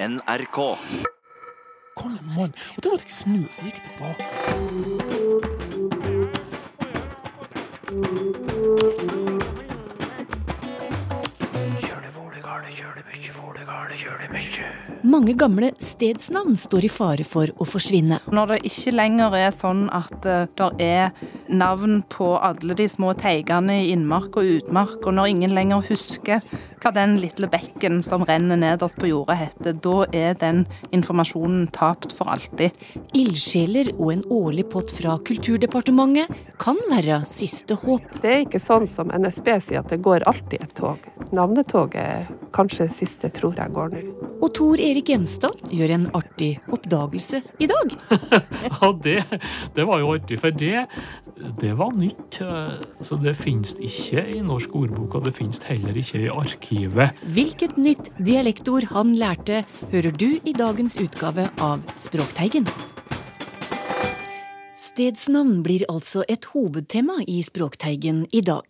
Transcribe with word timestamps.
NRK. 0.00 0.76
Kom 1.94 2.12
igjen, 2.14 2.28
mann. 2.36 2.52
Og 2.76 2.82
da 2.84 2.90
måtte 2.92 3.02
jeg 3.08 3.14
snu, 3.16 3.42
så 3.50 3.64
gikk 3.66 3.82
jeg 3.82 3.84
tilbake. 3.88 4.24
Mange 15.08 15.34
gamle 15.34 15.72
stedsnavn 15.82 16.54
står 16.54 16.86
i 16.86 16.90
fare 16.92 17.24
for 17.26 17.50
å 17.58 17.66
forsvinne. 17.66 18.20
Når 18.30 18.52
det 18.52 18.58
ikke 18.70 18.94
lenger 18.94 19.34
er 19.34 19.50
sånn 19.56 19.88
at 19.90 20.26
eh, 20.30 20.46
det 20.54 20.70
er 20.84 21.10
navn 21.50 22.04
på 22.06 22.36
alle 22.38 22.78
de 22.78 22.86
små 22.86 23.14
teigene 23.18 23.80
i 23.82 23.90
innmark 23.96 24.38
og 24.38 24.46
utmark, 24.60 25.00
og 25.02 25.18
når 25.18 25.32
ingen 25.34 25.58
lenger 25.58 25.82
husker 25.90 26.44
hva 26.82 26.92
den 26.94 27.16
lille 27.22 27.48
bekken 27.50 28.00
som 28.06 28.24
renner 28.28 28.58
nederst 28.60 28.98
på 29.00 29.10
jordet 29.10 29.38
heter, 29.42 29.76
da 29.84 29.96
er 30.14 30.38
den 30.38 30.64
informasjonen 30.94 31.68
tapt 31.74 32.14
for 32.16 32.30
alltid. 32.32 32.74
Ildsjeler 33.18 33.92
og 33.96 34.12
en 34.14 34.24
årlig 34.32 34.68
pott 34.72 34.92
fra 34.94 35.18
Kulturdepartementet 35.28 36.32
kan 36.58 36.78
være 36.90 37.22
siste 37.28 37.78
håp. 37.82 38.20
Det 38.22 38.32
er 38.32 38.44
ikke 38.46 38.62
sånn 38.62 38.88
som 38.90 39.12
NSB 39.14 39.52
sier 39.62 39.82
at 39.82 39.92
det 39.92 40.02
går 40.04 40.26
alltid 40.30 40.64
et 40.64 40.74
tog. 40.78 41.08
Navnetoget 41.34 42.00
er 42.02 42.28
kanskje 42.54 42.88
det 42.88 42.96
siste 42.96 43.30
tror 43.34 43.58
jeg 43.58 43.74
går 43.74 43.92
nå. 43.94 44.02
Og 44.38 44.52
Tor 44.54 44.80
Erik 44.80 45.10
Gjenstad 45.10 45.72
gjør 45.74 45.92
en 45.96 46.06
artig 46.16 46.52
oppdagelse 46.72 47.42
i 47.58 47.70
dag. 47.70 47.96
Ja, 48.78 48.90
det, 48.92 49.22
det 49.74 49.84
var 49.88 50.00
jo 50.02 50.12
artig, 50.14 50.38
for 50.40 50.54
det, 50.54 50.84
det 51.60 51.72
var 51.78 51.92
nytt. 51.96 52.38
Så 53.00 53.18
det 53.22 53.34
finnes 53.38 53.74
ikke 53.82 54.22
i 54.36 54.40
norsk 54.44 54.74
ordbok, 54.78 55.18
og 55.18 55.26
det 55.26 55.34
finnes 55.36 55.60
heller 55.66 55.96
ikke 55.98 56.20
i 56.24 56.30
arkivet. 56.68 57.10
Hvilket 57.24 57.76
nytt 57.76 58.12
dialektord 58.18 58.88
han 58.92 59.16
lærte, 59.16 59.64
hører 59.90 60.12
du 60.12 60.38
i 60.44 60.52
dagens 60.52 60.98
utgave 61.00 61.50
av 61.60 61.82
Språkteigen. 61.96 62.66
Stedsnavn 64.78 65.62
blir 65.62 65.84
altså 65.90 66.24
et 66.28 66.44
hovedtema 66.52 67.22
i 67.26 67.40
Språkteigen 67.42 68.26
i 68.32 68.40
dag. 68.40 68.62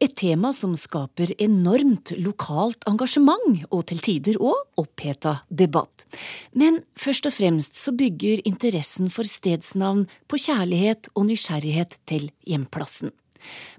Et 0.00 0.12
tema 0.14 0.52
som 0.52 0.76
skaper 0.76 1.32
enormt 1.38 2.12
lokalt 2.20 2.84
engasjement, 2.86 3.64
og 3.70 3.86
til 3.88 4.00
tider 4.04 4.38
òg 4.38 4.80
oppheta 4.80 5.40
debatt. 5.48 6.06
Men 6.52 6.82
først 6.96 7.26
og 7.26 7.34
fremst 7.34 7.80
så 7.80 7.92
bygger 7.96 8.44
interessen 8.44 9.10
for 9.10 9.24
stedsnavn 9.24 10.06
på 10.28 10.40
kjærlighet 10.46 11.10
og 11.14 11.28
nysgjerrighet 11.32 11.98
til 12.06 12.30
hjemplassen. 12.46 13.12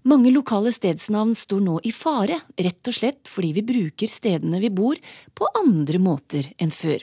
Mange 0.04 0.32
lokale 0.34 0.74
stedsnavn 0.76 1.34
står 1.38 1.64
nå 1.66 1.80
i 1.84 1.92
fare, 1.96 2.40
rett 2.58 2.92
og 2.92 2.98
slett 2.98 3.32
fordi 3.32 3.54
vi 3.58 3.66
bruker 3.66 4.12
stedene 4.12 4.62
vi 4.64 4.72
bor 4.74 5.00
på 5.34 5.50
andre 5.62 6.02
måter 6.02 6.52
enn 6.62 6.74
før. 6.74 7.02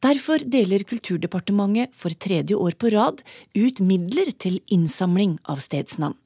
Derfor 0.00 0.40
deler 0.40 0.86
Kulturdepartementet 0.88 1.92
for 1.96 2.14
tredje 2.16 2.56
år 2.56 2.78
på 2.80 2.92
rad 2.94 3.20
ut 3.54 3.82
midler 3.84 4.32
til 4.32 4.60
innsamling 4.72 5.36
av 5.44 5.60
stedsnavn. 5.64 6.16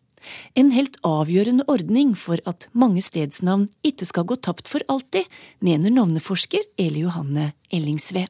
En 0.56 0.70
helt 0.72 0.97
avgjørende 1.05 1.67
ordning 1.69 2.14
for 2.17 2.41
at 2.48 2.69
mange 2.72 3.02
stedsnavn 3.05 3.67
ikke 3.84 4.06
skal 4.08 4.25
gå 4.30 4.39
tapt 4.41 4.70
for 4.72 4.84
alltid, 4.89 5.27
mener 5.61 5.92
navneforsker 5.92 6.64
Eli 6.80 7.05
Johanne 7.05 7.50
Ellingsve. 7.69 8.25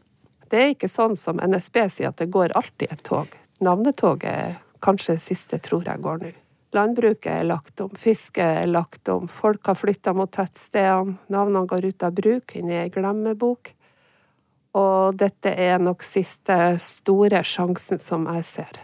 Det 0.50 0.60
er 0.60 0.74
ikke 0.74 0.90
sånn 0.90 1.14
som 1.18 1.38
NSB 1.38 1.78
sier 1.90 2.10
at 2.10 2.18
det 2.18 2.32
går 2.34 2.56
alltid 2.58 2.90
et 2.90 3.04
tog. 3.06 3.30
Navnetoget 3.64 4.30
er 4.30 4.58
kanskje 4.84 5.16
siste 5.22 5.60
tror 5.62 5.86
jeg 5.86 6.02
går 6.02 6.24
nå. 6.24 6.32
Landbruket 6.74 7.30
er 7.30 7.46
lagt 7.46 7.78
om, 7.84 7.92
fisket 7.94 8.64
er 8.64 8.66
lagt 8.66 9.08
om, 9.12 9.28
folk 9.30 9.70
har 9.70 9.78
flytta 9.78 10.14
mot 10.16 10.32
tettstedene, 10.34 11.20
navnene 11.30 11.68
går 11.70 11.86
ut 11.92 12.06
av 12.06 12.16
bruk, 12.16 12.56
inn 12.58 12.72
i 12.72 12.80
ei 12.82 12.90
glemmebok. 12.94 13.70
Og 14.74 15.14
dette 15.14 15.52
er 15.54 15.78
nok 15.78 16.02
siste 16.02 16.56
store 16.82 17.44
sjansen 17.46 18.00
som 18.02 18.26
jeg 18.32 18.42
ser. 18.48 18.80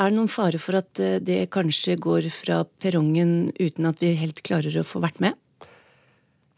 Er 0.00 0.10
det 0.10 0.16
noen 0.16 0.32
fare 0.32 0.58
for 0.58 0.80
at 0.80 1.00
eh, 1.02 1.20
det 1.22 1.50
kanskje 1.54 1.96
går 2.00 2.26
fra 2.34 2.64
perrongen 2.82 3.52
uten 3.60 3.86
at 3.90 4.02
vi 4.02 4.14
helt 4.18 4.42
klarer 4.46 4.80
å 4.80 4.86
få 4.86 5.02
vært 5.04 5.20
med? 5.22 5.38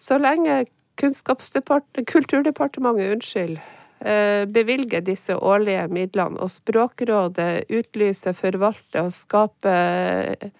Så 0.00 0.19
lenge 0.22 0.64
Kulturdepartementet 1.02 3.14
unnskyld, 3.16 3.56
eh, 4.04 4.44
bevilger 4.46 5.00
disse 5.02 5.34
årlige 5.34 5.88
midlene, 5.88 6.38
og 6.38 6.50
Språkrådet 6.52 7.64
utlyser, 7.72 8.32
forvalter 8.36 9.08
og 9.08 9.12
skaper 9.16 10.52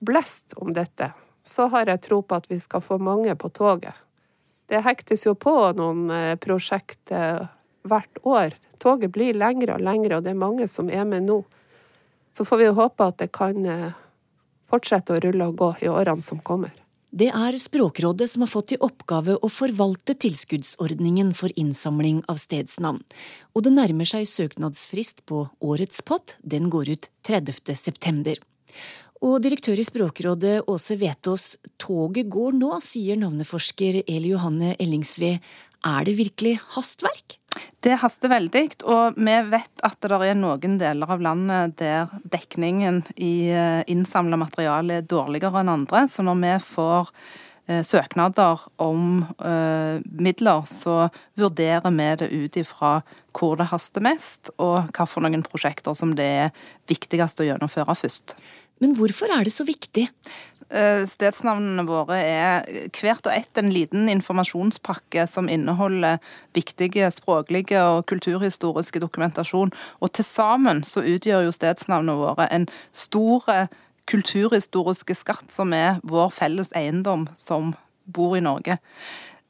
blest 0.00 0.56
om 0.56 0.72
dette, 0.74 1.12
så 1.46 1.68
har 1.72 1.88
jeg 1.88 2.02
tro 2.04 2.20
på 2.22 2.36
at 2.36 2.48
vi 2.50 2.60
skal 2.60 2.82
få 2.84 2.98
mange 2.98 3.34
på 3.36 3.48
toget. 3.48 3.94
Det 4.70 4.82
hektes 4.84 5.26
jo 5.26 5.34
på 5.34 5.54
noen 5.76 6.10
eh, 6.14 6.36
prosjekter 6.38 7.48
hvert 7.88 8.20
år. 8.22 8.54
Toget 8.78 9.12
blir 9.14 9.38
lengre 9.38 9.76
og 9.76 9.84
lengre, 9.84 10.18
og 10.18 10.26
det 10.26 10.34
er 10.34 10.42
mange 10.42 10.68
som 10.70 10.90
er 10.92 11.06
med 11.08 11.26
nå. 11.26 11.40
Så 12.32 12.46
får 12.46 12.60
vi 12.60 12.68
jo 12.68 12.76
håpe 12.78 13.08
at 13.10 13.18
det 13.22 13.32
kan 13.34 13.66
eh, 13.66 13.90
fortsette 14.70 15.16
å 15.16 15.24
rulle 15.24 15.50
og 15.50 15.58
gå 15.58 15.72
i 15.82 15.90
årene 15.90 16.22
som 16.24 16.38
kommer. 16.38 16.72
Det 17.10 17.26
er 17.34 17.56
Språkrådet 17.58 18.28
som 18.30 18.44
har 18.44 18.50
fått 18.52 18.76
i 18.76 18.78
oppgave 18.78 19.34
å 19.42 19.48
forvalte 19.50 20.14
tilskuddsordningen 20.14 21.32
for 21.34 21.50
innsamling 21.58 22.20
av 22.30 22.38
stedsnavn, 22.38 23.00
og 23.50 23.64
det 23.66 23.72
nærmer 23.74 24.06
seg 24.06 24.28
søknadsfrist 24.30 25.24
på 25.26 25.48
årets 25.58 26.04
pott, 26.06 26.36
den 26.38 26.70
går 26.70 26.92
ut 26.94 27.10
30. 27.26 27.74
september. 27.74 28.38
Og 29.20 29.36
direktør 29.44 29.76
i 29.76 29.84
Språkrådet 29.84 30.62
Åse 30.72 30.96
Vetås, 30.96 31.58
toget 31.76 32.30
går 32.32 32.54
nå, 32.56 32.70
sier 32.80 33.18
navneforsker 33.20 33.98
Eli 34.06 34.30
Johanne 34.32 34.72
Ellingsve. 34.80 35.34
Er 35.84 36.06
det 36.08 36.14
virkelig 36.16 36.54
hastverk? 36.72 37.36
Det 37.84 37.98
haster 38.00 38.32
veldig, 38.32 38.62
og 38.88 39.18
vi 39.20 39.34
vet 39.50 39.84
at 39.84 39.98
det 40.00 40.18
er 40.24 40.38
noen 40.38 40.78
deler 40.80 41.12
av 41.12 41.20
landet 41.24 41.76
der 41.80 42.08
dekningen 42.32 43.02
i 43.20 43.50
innsamla 43.92 44.38
materiale 44.40 45.00
er 45.00 45.08
dårligere 45.08 45.60
enn 45.60 45.72
andre. 45.74 46.06
Så 46.08 46.24
når 46.24 46.40
vi 46.40 46.54
får 46.70 47.12
eh, 47.68 47.82
søknader 47.84 48.64
om 48.80 49.26
eh, 49.36 50.00
midler, 50.16 50.64
så 50.64 51.10
vurderer 51.36 51.92
vi 51.92 52.08
det 52.22 52.30
ut 52.32 52.60
ifra 52.62 52.94
hvor 53.36 53.60
det 53.60 53.68
haster 53.68 54.04
mest, 54.04 54.54
og 54.56 54.88
hvilke 54.96 55.44
prosjekter 55.52 55.92
som 55.96 56.16
det 56.16 56.32
er 56.46 56.66
viktigst 56.88 57.44
å 57.44 57.50
gjennomføre 57.50 58.00
først. 58.00 58.38
Men 58.80 58.96
hvorfor 58.96 59.32
er 59.32 59.44
det 59.44 59.52
så 59.52 59.66
viktig? 59.68 60.06
Eh, 60.70 61.02
Stedsnavnene 61.10 61.84
våre 61.88 62.16
er 62.22 62.68
hvert 62.94 63.26
og 63.26 63.34
ett 63.34 63.58
en 63.58 63.72
liten 63.74 64.08
informasjonspakke 64.12 65.26
som 65.28 65.50
inneholder 65.50 66.20
viktige 66.56 67.10
språklige 67.12 67.82
og 67.82 68.06
kulturhistoriske 68.10 69.02
dokumentasjon. 69.02 69.74
Og 70.00 70.12
til 70.14 70.24
sammen 70.24 70.84
så 70.86 71.02
utgjør 71.02 71.48
jo 71.48 71.56
stedsnavnene 71.56 72.18
våre 72.22 72.48
en 72.54 72.68
stor 72.92 73.68
kulturhistoriske 74.10 75.14
skatt 75.18 75.52
som 75.52 75.74
er 75.76 76.00
vår 76.06 76.30
felles 76.34 76.72
eiendom 76.76 77.28
som 77.38 77.74
bor 78.10 78.36
i 78.38 78.44
Norge. 78.44 78.78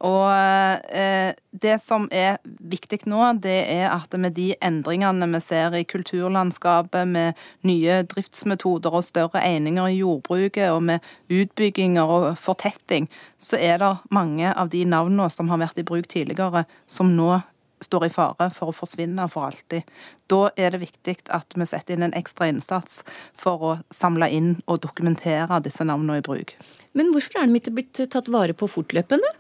Og 0.01 0.95
eh, 0.97 1.35
det 1.51 1.75
som 1.85 2.07
er 2.09 2.39
viktig 2.45 3.03
nå, 3.11 3.21
det 3.45 3.59
er 3.69 3.91
at 3.93 4.15
med 4.17 4.33
de 4.39 4.55
endringene 4.65 5.29
vi 5.35 5.41
ser 5.45 5.77
i 5.77 5.85
kulturlandskapet, 5.85 7.09
med 7.11 7.41
nye 7.69 8.01
driftsmetoder 8.09 8.97
og 8.97 9.05
større 9.05 9.43
eininger 9.45 9.91
i 9.91 10.01
jordbruket, 10.01 10.71
og 10.73 10.87
med 10.89 11.05
utbygginger 11.29 12.15
og 12.17 12.29
fortetting, 12.41 13.11
så 13.37 13.61
er 13.61 13.81
det 13.83 13.95
mange 14.15 14.55
av 14.55 14.73
de 14.73 14.87
navnene 14.89 15.29
som 15.33 15.53
har 15.53 15.61
vært 15.61 15.83
i 15.83 15.87
bruk 15.87 16.09
tidligere, 16.09 16.65
som 16.89 17.13
nå 17.17 17.35
står 17.81 18.07
i 18.07 18.13
fare 18.13 18.49
for 18.53 18.71
å 18.71 18.77
forsvinne 18.77 19.25
for 19.33 19.49
alltid. 19.49 19.89
Da 20.31 20.49
er 20.57 20.75
det 20.75 20.83
viktig 20.83 21.17
at 21.33 21.57
vi 21.57 21.69
setter 21.69 21.97
inn 21.97 22.05
en 22.09 22.17
ekstra 22.17 22.51
innsats 22.53 23.01
for 23.39 23.65
å 23.65 23.77
samle 23.95 24.29
inn 24.33 24.51
og 24.67 24.83
dokumentere 24.85 25.63
disse 25.65 25.85
navnene 25.89 26.21
i 26.21 26.25
bruk. 26.25 26.57
Men 26.97 27.13
hvorfor 27.15 27.41
er 27.41 27.49
de 27.49 27.61
ikke 27.61 27.77
blitt 27.79 28.03
tatt 28.13 28.29
vare 28.33 28.57
på 28.57 28.69
fortløpende? 28.69 29.33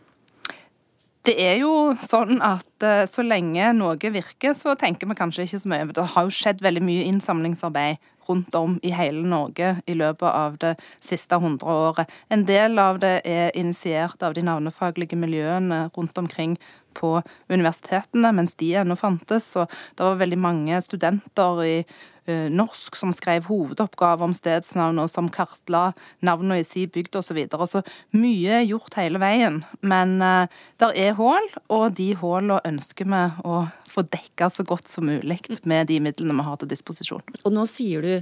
Det 1.28 1.34
er 1.36 1.58
jo 1.60 1.92
sånn 2.00 2.38
at 2.40 2.84
eh, 2.86 3.02
så 3.04 3.20
lenge 3.20 3.74
noe 3.76 4.12
virker, 4.14 4.54
så 4.56 4.72
tenker 4.78 5.10
vi 5.10 5.16
kanskje 5.18 5.44
ikke 5.44 5.60
så 5.60 5.68
mye. 5.68 5.88
Det 5.92 6.06
har 6.14 6.24
jo 6.24 6.32
skjedd 6.32 6.62
veldig 6.64 6.82
mye 6.86 7.04
innsamlingsarbeid 7.10 8.00
rundt 8.30 8.54
om 8.56 8.78
i 8.86 8.92
hele 8.94 9.26
Norge 9.28 9.74
i 9.90 9.96
løpet 9.98 10.28
av 10.30 10.56
det 10.62 10.74
siste 11.04 11.36
hundreåret. 11.42 12.08
En 12.32 12.46
del 12.48 12.80
av 12.80 13.02
det 13.02 13.18
er 13.28 13.52
initiert 13.58 14.22
av 14.24 14.36
de 14.36 14.46
navnefaglige 14.46 15.18
miljøene 15.18 15.88
rundt 15.96 16.16
omkring 16.20 16.56
på 17.00 17.16
universitetene 17.50 18.32
mens 18.36 18.56
de 18.60 18.74
ennå 18.82 18.96
fantes. 19.00 19.50
Og 19.58 19.70
det 19.96 20.06
var 20.06 20.20
veldig 20.20 20.40
mange 20.40 20.80
studenter 20.84 21.62
i 21.64 21.74
uh, 21.82 22.48
norsk 22.52 22.98
som 22.98 23.14
skrev 23.16 23.48
hovedoppgave 23.50 24.26
om 24.26 24.34
stedsnavn, 24.36 25.00
og 25.02 25.10
som 25.12 25.30
kartla 25.32 25.90
navnene 26.26 26.60
i 26.60 26.66
si 26.66 26.86
bygd 26.86 27.20
osv. 27.20 27.30
Så, 27.30 27.38
videre. 27.38 27.68
så 27.70 27.82
mye 28.16 28.60
er 28.60 28.68
gjort 28.68 28.98
hele 29.00 29.22
veien. 29.22 29.62
Men 29.80 30.18
uh, 30.22 30.50
der 30.82 30.96
er 30.98 31.16
hull, 31.18 31.48
og 31.72 31.96
de 31.98 32.12
hullene 32.20 32.60
ønsker 32.68 33.08
vi 33.08 33.24
å 33.46 33.64
få 33.90 34.04
dekka 34.06 34.50
så 34.54 34.66
godt 34.66 34.90
som 34.90 35.08
mulig 35.10 35.40
med 35.68 35.88
de 35.90 35.98
midlene 36.02 36.36
vi 36.36 36.46
har 36.46 36.60
til 36.60 36.70
disposisjon. 36.70 37.24
Og 37.44 37.54
nå 37.54 37.66
sier 37.70 38.04
du 38.04 38.12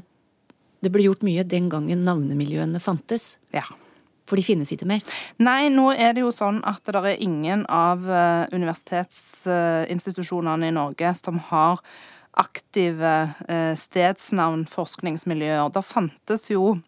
det 0.84 0.92
ble 0.94 1.08
gjort 1.08 1.24
mye 1.26 1.42
den 1.42 1.66
gangen 1.72 2.04
navnemiljøene 2.06 2.80
fantes. 2.82 3.36
Ja. 3.54 3.64
For 4.28 4.36
de 4.36 4.44
finnes 4.44 4.72
ikke 4.74 4.88
mer? 4.88 5.00
Nei, 5.40 5.68
nå 5.72 5.92
er 5.96 6.12
det 6.14 6.20
jo 6.24 6.32
sånn 6.34 6.64
at 6.68 6.80
det 6.84 7.00
er 7.00 7.22
ingen 7.24 7.66
av 7.72 7.98
eh, 8.04 8.46
universitetsinstitusjonene 8.54 10.66
i 10.68 10.76
Norge 10.76 11.14
som 11.16 11.38
har 11.50 11.76
aktive 12.38 13.34
stedsnavn, 13.48 13.76
stedsnavnforskningsmiljøer. 13.82 15.68
Det 15.74 15.82
fantes 15.82 16.50
jo 16.52 16.78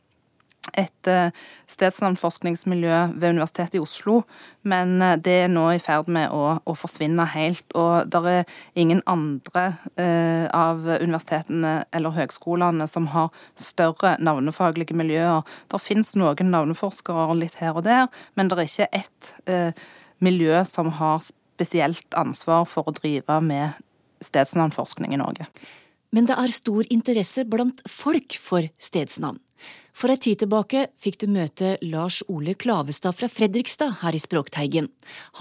et 0.77 1.09
eh, 1.09 1.31
stedsnavnforskningsmiljø 1.71 2.97
ved 3.15 3.33
Universitetet 3.33 3.79
i 3.79 3.83
Oslo, 3.83 4.21
men 4.63 5.01
eh, 5.03 5.17
det 5.17 5.37
er 5.45 5.53
nå 5.53 5.65
i 5.73 5.81
ferd 5.83 6.11
med 6.13 6.35
å, 6.37 6.59
å 6.61 6.75
forsvinne 6.77 7.25
helt. 7.33 7.67
Og 7.79 8.11
det 8.13 8.21
er 8.35 8.55
ingen 8.79 9.03
andre 9.11 9.65
eh, 9.97 10.47
av 10.53 10.85
universitetene 11.01 11.75
eller 11.97 12.17
høgskolene 12.19 12.87
som 12.91 13.09
har 13.15 13.33
større 13.59 14.17
navnefaglige 14.21 14.97
miljøer. 14.99 15.43
Det 15.73 15.83
finnes 15.83 16.15
noen 16.19 16.53
navneforskere 16.53 17.39
litt 17.41 17.61
her 17.63 17.81
og 17.81 17.87
der, 17.89 18.09
men 18.37 18.53
det 18.53 18.61
er 18.61 18.71
ikke 18.71 18.91
ett 19.03 19.35
eh, 19.51 19.85
miljø 20.21 20.65
som 20.69 20.93
har 21.01 21.25
spesielt 21.25 22.17
ansvar 22.17 22.67
for 22.69 22.89
å 22.89 22.97
drive 22.97 23.41
med 23.45 23.81
stedsnavnforskning 24.25 25.17
i 25.17 25.21
Norge. 25.21 25.49
Men 26.15 26.27
det 26.27 26.39
er 26.39 26.55
stor 26.55 26.87
interesse 26.91 27.45
blant 27.47 27.85
folk 27.89 28.35
for 28.41 28.67
stedsnavn. 28.81 29.39
For 30.01 30.09
ei 30.09 30.17
tid 30.17 30.39
tilbake 30.41 30.87
fikk 31.03 31.19
du 31.21 31.27
møte 31.29 31.75
Lars 31.85 32.23
Ole 32.33 32.55
Klavestad 32.57 33.17
fra 33.19 33.29
Fredrikstad 33.29 33.99
her 34.01 34.17
i 34.17 34.23
Språkteigen. 34.23 34.89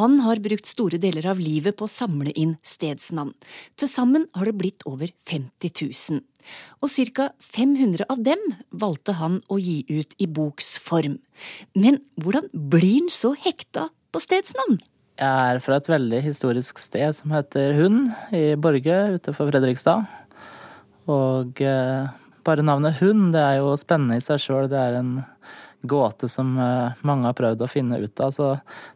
Han 0.02 0.18
har 0.26 0.42
brukt 0.44 0.68
store 0.68 1.00
deler 1.00 1.30
av 1.32 1.40
livet 1.40 1.78
på 1.80 1.88
å 1.88 1.92
samle 1.92 2.34
inn 2.36 2.58
stedsnavn. 2.66 3.32
Til 3.80 3.92
sammen 3.92 4.28
har 4.36 4.50
det 4.50 4.58
blitt 4.60 4.84
over 4.90 5.14
50 5.32 5.72
000. 5.86 6.20
Og 6.84 6.92
ca. 7.16 7.30
500 7.40 8.10
av 8.10 8.24
dem 8.26 8.44
valgte 8.72 9.16
han 9.22 9.40
å 9.48 9.62
gi 9.62 9.84
ut 9.88 10.18
i 10.20 10.28
boks 10.28 10.76
form. 10.84 11.20
Men 11.78 12.02
hvordan 12.20 12.52
blir 12.52 13.00
han 13.00 13.12
så 13.14 13.36
hekta 13.40 13.88
på 14.12 14.24
stedsnavn? 14.24 14.82
Jeg 15.20 15.56
er 15.56 15.60
fra 15.60 15.76
et 15.80 15.88
veldig 15.92 16.20
historisk 16.24 16.80
sted 16.80 17.16
som 17.16 17.32
heter 17.36 17.74
Hund 17.76 18.12
i 18.36 18.56
Borge 18.60 19.02
utenfor 19.18 19.52
Fredrikstad. 19.52 20.08
Og 21.10 21.62
eh, 21.66 22.10
bare 22.46 22.66
navnet 22.66 23.00
hund, 23.02 23.32
det 23.34 23.42
er 23.42 23.60
jo 23.60 23.74
spennende 23.80 24.20
i 24.20 24.24
seg 24.24 24.42
sjøl. 24.44 24.70
Det 24.72 24.80
er 24.80 25.00
en 25.00 25.18
gåte 25.90 26.30
som 26.30 26.56
eh, 26.60 27.02
mange 27.08 27.30
har 27.30 27.38
prøvd 27.38 27.66
å 27.66 27.72
finne 27.72 28.02
ut 28.02 28.24
av. 28.24 28.34
Så 28.36 28.52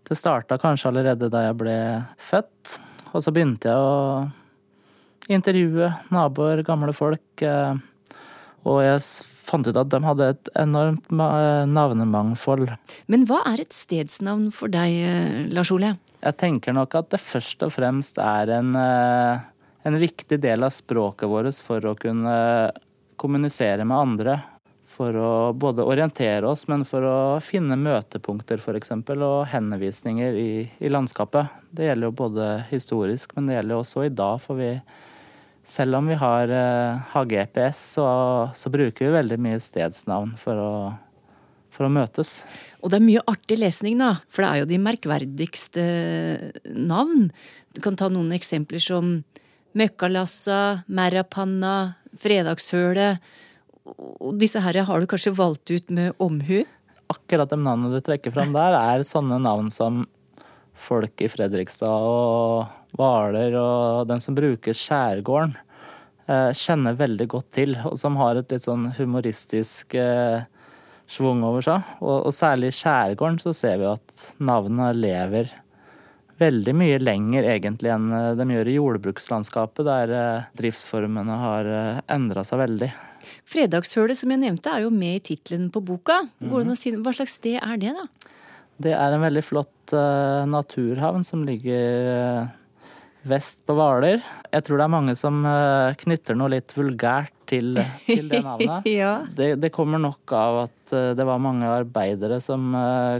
det 0.07 0.19
starta 0.19 0.60
kanskje 0.62 0.92
allerede 0.92 1.31
da 1.33 1.48
jeg 1.48 1.60
ble 1.63 1.77
født. 2.21 2.77
Og 3.13 3.25
så 3.25 3.33
begynte 3.33 3.71
jeg 3.71 3.77
å 3.77 5.33
intervjue 5.33 5.89
naboer, 6.13 6.63
gamle 6.68 6.95
folk. 6.95 7.25
Eh, 7.42 7.74
og 8.63 8.80
jeg 8.83 9.04
fant 9.44 9.68
ut 9.68 9.77
at 9.80 9.92
de 9.92 10.00
hadde 10.06 10.30
et 10.33 10.50
enormt 10.62 11.10
navnemangfold. 11.12 12.69
Men 13.12 13.25
hva 13.27 13.42
er 13.50 13.65
et 13.65 13.75
stedsnavn 13.75 14.48
for 14.56 14.71
deg, 14.71 15.51
Lars 15.51 15.71
Ole? 15.75 15.98
Jeg 16.24 16.38
tenker 16.39 16.71
nok 16.71 16.95
at 16.95 17.10
det 17.12 17.19
først 17.19 17.65
og 17.68 17.74
fremst 17.75 18.21
er 18.24 18.54
en, 18.56 18.71
en 19.83 20.00
viktig 20.00 20.39
del 20.39 20.63
av 20.63 20.71
språket 20.71 21.30
vårt 21.30 21.59
for 21.63 21.85
å 21.85 21.95
kunne 22.00 22.35
kommunisere 23.19 23.85
med 23.85 23.97
andre. 23.97 24.39
For 24.94 25.15
å 25.18 25.31
både 25.57 25.85
orientere 25.89 26.45
oss, 26.45 26.68
men 26.69 26.83
for 26.85 27.06
å 27.07 27.15
finne 27.41 27.77
møtepunkter 27.80 28.62
f.eks. 28.62 28.91
og 29.15 29.39
henvisninger 29.50 30.35
i, 30.38 30.51
i, 30.77 30.91
landskapet. 30.91 31.50
Det 31.74 31.88
gjelder 31.88 32.12
jo 32.12 32.19
både 32.19 32.50
historisk, 32.69 33.33
men 33.35 33.50
det 33.50 33.57
gjelder 33.57 33.80
også 33.80 34.06
i 34.06 34.12
dag. 34.13 34.38
For 34.44 34.62
vi, 34.62 34.69
selv 35.65 35.97
om 35.97 36.12
vi 36.12 36.19
har, 36.21 36.53
eh, 36.53 37.01
har 37.15 37.31
GPS, 37.31 37.81
så, 37.97 38.06
så, 38.53 38.69
bruker 38.69 39.07
vi 39.07 39.18
veldig 39.18 39.39
mye 39.41 39.63
stedsnavn 39.65 40.36
for 40.38 40.62
å, 40.62 40.71
for 41.74 41.89
å 41.89 41.94
møtes. 41.97 42.44
Og 42.83 42.94
det 42.94 43.01
er 43.01 43.07
mye 43.07 43.27
artig 43.33 43.57
lesning, 43.63 43.97
da. 44.03 44.13
For 44.29 44.45
det 44.45 44.51
er 44.51 44.62
jo 44.62 44.71
de 44.75 44.83
merkverdigste 44.91 45.88
navn. 46.69 47.31
Du 47.74 47.81
kan 47.81 47.97
ta 47.97 48.13
noen 48.13 48.36
eksempler 48.38 48.83
som 48.83 49.15
Møkkalassa, 49.78 50.84
Merrapanna, 50.94 51.96
Fredagshølet. 52.20 53.24
Disse 54.40 54.62
her 54.64 54.84
har 54.88 55.02
du 55.02 55.10
kanskje 55.10 55.34
valgt 55.36 55.74
ut 55.74 55.90
med 55.94 56.14
omhu? 56.22 56.62
Akkurat 57.12 57.50
de 57.50 57.58
navnene 57.60 57.94
du 57.94 58.04
trekker 58.06 58.34
fram 58.34 58.54
der, 58.54 58.78
er 58.78 59.06
sånne 59.08 59.42
navn 59.44 59.72
som 59.74 60.06
folk 60.74 61.22
i 61.22 61.30
Fredrikstad 61.30 62.08
og 62.08 62.96
Hvaler 62.98 63.58
og 63.58 64.08
den 64.10 64.22
som 64.22 64.38
bruker 64.38 64.78
skjærgården, 64.78 65.56
eh, 66.28 66.52
kjenner 66.54 66.98
veldig 66.98 67.28
godt 67.34 67.50
til. 67.58 67.75
Og 67.90 67.98
som 68.00 68.18
har 68.22 68.38
et 68.38 68.54
litt 68.54 68.66
sånn 68.66 68.92
humoristisk 68.98 69.98
eh, 69.98 70.46
schwung 71.10 71.44
over 71.46 71.66
seg. 71.66 71.96
Og, 72.02 72.30
og 72.30 72.34
særlig 72.36 72.72
i 72.72 72.78
skjærgården 72.78 73.42
så 73.42 73.56
ser 73.58 73.81
vi 73.81 73.90
at 73.90 74.28
navnet 74.38 75.02
lever 75.02 75.52
veldig 76.41 76.74
mye 76.77 77.00
lenger 77.01 77.47
egentlig 77.56 77.91
enn 77.94 78.12
eh, 78.13 78.30
de 78.39 78.47
gjør 78.56 78.69
i 78.69 78.77
jordbrukslandskapet, 78.77 79.85
der 79.88 80.13
eh, 80.18 80.47
driftsformene 80.59 81.39
har 81.41 81.69
eh, 81.69 82.01
endra 82.13 82.45
seg 82.47 82.63
veldig. 82.63 82.89
Fredagshølet 83.47 84.19
som 84.19 84.33
jeg 84.33 84.41
nevnte 84.41 84.71
er 84.74 84.85
jo 84.85 84.91
med 84.94 85.19
i 85.19 85.24
tittelen 85.31 85.69
på 85.74 85.83
boka. 85.85 86.24
Går 86.44 86.63
det 86.63 86.68
an 86.68 86.75
å 86.75 86.80
si, 86.80 86.91
Hva 86.97 87.13
slags 87.15 87.38
sted 87.39 87.59
er 87.62 87.80
det, 87.80 87.94
da? 87.95 88.33
Det 88.83 88.91
er 88.97 89.15
en 89.15 89.24
veldig 89.24 89.44
flott 89.45 89.94
uh, 89.95 90.44
naturhavn 90.50 91.24
som 91.24 91.45
ligger 91.47 92.09
uh, 92.09 92.50
vest 93.29 93.62
på 93.63 93.75
Hvaler. 93.77 94.19
Jeg 94.51 94.65
tror 94.65 94.81
det 94.81 94.88
er 94.88 94.91
mange 94.91 95.15
som 95.15 95.39
uh, 95.45 95.94
knytter 96.01 96.36
noe 96.36 96.51
litt 96.51 96.74
vulgært 96.75 97.31
til, 97.47 97.77
til 98.09 98.27
det 98.33 98.41
navnet. 98.44 98.89
ja. 99.03 99.13
det, 99.38 99.53
det, 99.62 99.71
kommer 99.71 100.01
nok 100.03 100.36
av 100.36 100.63
at 100.65 100.95
det 101.15 101.27
var 101.29 101.39
mange 101.39 101.69
arbeidere 101.69 102.41
som 102.44 102.74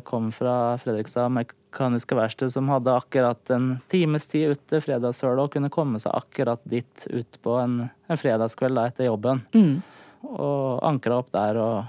kom 0.04 0.34
fra 0.36 0.76
Fredrikstad 0.82 1.32
med 1.32 1.54
mekaniske 1.74 2.16
verksted 2.16 2.54
som 2.54 2.70
hadde 2.70 2.94
akkurat 2.94 3.50
en 3.50 3.80
times 3.90 4.28
tid 4.28 4.54
ut 4.54 4.62
til 4.70 4.82
fredagshølet 4.82 5.42
og 5.42 5.54
kunne 5.54 5.72
komme 5.74 6.00
seg 6.00 6.14
akkurat 6.14 6.62
dit 6.70 7.08
ut 7.10 7.40
på 7.42 7.58
en, 7.58 7.90
en 8.08 8.20
fredagskveld 8.20 8.78
da, 8.78 8.88
etter 8.88 9.10
jobben. 9.10 9.42
Mm. 9.54 9.82
Og 10.24 10.84
ankra 10.86 11.18
opp 11.20 11.32
der 11.34 11.58
og, 11.58 11.86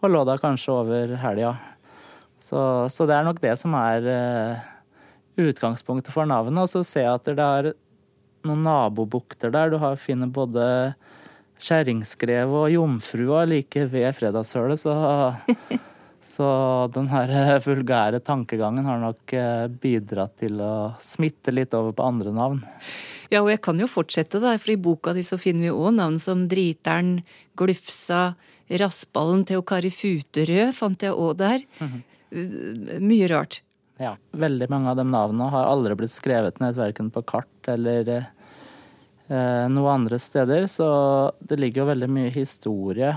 og, 0.00 0.10
lå 0.10 0.22
der 0.24 0.38
kanskje 0.38 0.72
over 0.72 1.16
helga. 1.18 1.56
Så, 2.38 2.60
så, 2.92 3.06
det 3.08 3.16
er 3.16 3.26
nok 3.26 3.40
det 3.42 3.56
som 3.58 3.74
er 3.74 4.06
uh, 4.06 4.62
utgangspunktet 5.40 6.14
for 6.14 6.28
navnet. 6.28 6.60
Og 6.60 6.70
så 6.70 6.84
ser 6.86 7.08
jeg 7.08 7.18
at 7.18 7.32
det 7.32 7.44
er 7.44 7.72
noen 8.44 8.62
nabobukter 8.62 9.50
der. 9.50 9.72
Du 9.72 9.80
har, 9.82 9.96
finner 9.98 10.30
både 10.30 10.94
kjerringskrevet 11.64 12.54
og 12.54 12.72
jomfrua 12.72 13.44
like 13.48 13.86
ved 13.90 14.12
fredagshølet, 14.18 14.84
så 14.84 14.94
Så 16.34 16.46
den 16.94 17.06
her 17.12 17.30
eh, 17.30 17.56
vulgære 17.62 18.18
tankegangen 18.24 18.86
har 18.88 18.98
nok 19.02 19.34
eh, 19.38 19.66
bidratt 19.68 20.34
til 20.42 20.58
å 20.64 20.74
smitte 21.02 21.54
litt 21.54 21.74
over 21.78 21.94
på 21.94 22.06
andre 22.06 22.32
navn. 22.34 22.62
Ja, 23.30 23.44
og 23.44 23.52
jeg 23.52 23.60
kan 23.62 23.78
jo 23.78 23.86
fortsette, 23.90 24.40
da, 24.42 24.56
for 24.58 24.74
i 24.74 24.80
boka 24.80 25.14
di 25.14 25.22
så 25.26 25.38
finner 25.40 25.68
vi 25.68 25.74
òg 25.74 25.94
navn 25.98 26.18
som 26.22 26.46
Driteren, 26.50 27.20
Glufsa, 27.58 28.34
Rassballen, 28.82 29.44
Theokari 29.46 29.92
Futerød 29.94 30.74
fant 30.74 31.06
jeg 31.06 31.14
òg 31.14 31.36
der. 31.38 31.62
Mm 31.78 31.88
-hmm. 31.88 32.02
Mye 33.00 33.28
rart. 33.30 33.62
Ja. 33.98 34.16
Veldig 34.32 34.70
mange 34.70 34.90
av 34.90 34.96
de 34.96 35.04
navnene 35.04 35.50
har 35.50 35.66
aldri 35.70 35.94
blitt 35.94 36.12
skrevet 36.12 36.58
ned 36.60 36.74
verken 36.74 37.10
på 37.10 37.22
kart 37.22 37.68
eller 37.68 38.26
noe 39.28 39.88
andre 39.88 40.18
steder. 40.20 40.66
Så 40.68 40.86
det 41.40 41.56
ligger 41.60 41.82
jo 41.82 41.90
veldig 41.92 42.08
mye 42.12 42.32
historie 42.34 43.14